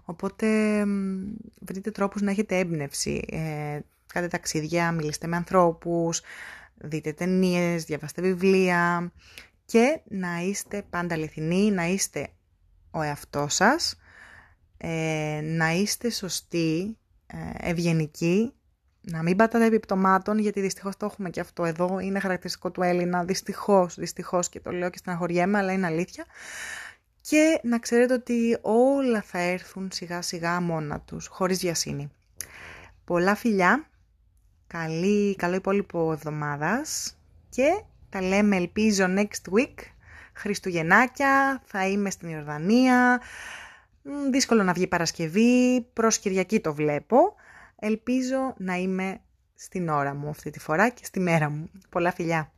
Οπότε 0.05 0.47
μ, 0.87 1.33
βρείτε 1.61 1.91
τρόπους 1.91 2.23
να 2.23 2.31
έχετε 2.31 2.59
έμπνευση. 2.59 3.25
Ε, 3.31 3.81
κάντε 4.07 4.29
ταξίδια, 4.29 4.93
μιλήστε 4.93 5.27
με 5.27 5.37
ανθρώπους, 5.37 6.23
δείτε 6.75 7.13
ταινίες, 7.13 7.85
διαβάστε 7.85 8.23
βιβλία 8.23 9.13
και 9.65 10.01
να 10.09 10.39
είστε 10.41 10.83
πάντα 10.91 11.15
αληθινοί, 11.15 11.71
να 11.71 11.87
είστε 11.87 12.29
ο 12.91 13.03
εαυτός 13.03 13.55
σας, 13.55 13.99
ε, 14.77 15.41
να 15.43 15.71
είστε 15.71 16.11
σωστοί, 16.11 16.99
ε, 17.27 17.71
ευγενικοί, 17.71 18.55
να 19.01 19.23
μην 19.23 19.37
πατάτε 19.37 19.65
επιπτωμάτων, 19.65 20.39
γιατί 20.39 20.61
δυστυχώς 20.61 20.97
το 20.97 21.07
έχουμε 21.07 21.31
και 21.31 21.41
αυτό 21.41 21.65
εδώ, 21.65 21.99
είναι 21.99 22.21
χαρακτηριστικό 22.21 22.71
του 22.71 22.83
Έλληνα, 22.83 23.25
δυστυχώς, 23.25 23.95
δυστυχώς 23.95 24.49
και 24.49 24.61
το 24.61 24.71
λέω 24.71 24.91
και 24.91 24.99
στεναχωριέμαι, 24.99 25.59
αλλά 25.59 25.73
είναι 25.73 25.87
αλήθεια. 25.87 26.25
Και 27.21 27.61
να 27.63 27.79
ξέρετε 27.79 28.15
ότι 28.15 28.59
όλα 28.61 29.23
θα 29.23 29.39
έρθουν 29.39 29.89
σιγά 29.93 30.23
σιγά 30.23 30.61
μόνα 30.61 31.01
τους, 31.01 31.27
χωρίς 31.27 31.59
βιασύνη. 31.59 32.11
Πολλά 33.05 33.35
φιλιά, 33.35 33.89
καλή, 34.67 35.37
καλό 35.37 35.55
υπόλοιπο 35.55 36.13
εβδομάδας 36.13 37.17
και 37.49 37.83
τα 38.09 38.21
λέμε 38.21 38.57
ελπίζω 38.57 39.05
next 39.09 39.53
week. 39.53 39.75
Χριστουγεννάκια, 40.33 41.63
θα 41.65 41.87
είμαι 41.87 42.11
στην 42.11 42.29
Ιορδανία. 42.29 43.21
Δύσκολο 44.31 44.63
να 44.63 44.73
βγει 44.73 44.87
Παρασκευή, 44.87 45.87
προς 45.93 46.19
Κυριακή 46.19 46.61
το 46.61 46.75
βλέπω. 46.75 47.35
Ελπίζω 47.77 48.55
να 48.57 48.75
είμαι 48.75 49.21
στην 49.55 49.89
ώρα 49.89 50.15
μου 50.15 50.29
αυτή 50.29 50.51
τη 50.51 50.59
φορά 50.59 50.89
και 50.89 51.05
στη 51.05 51.21
μέρα 51.21 51.51
μου. 51.51 51.71
Πολλά 51.89 52.13
φιλιά! 52.13 52.53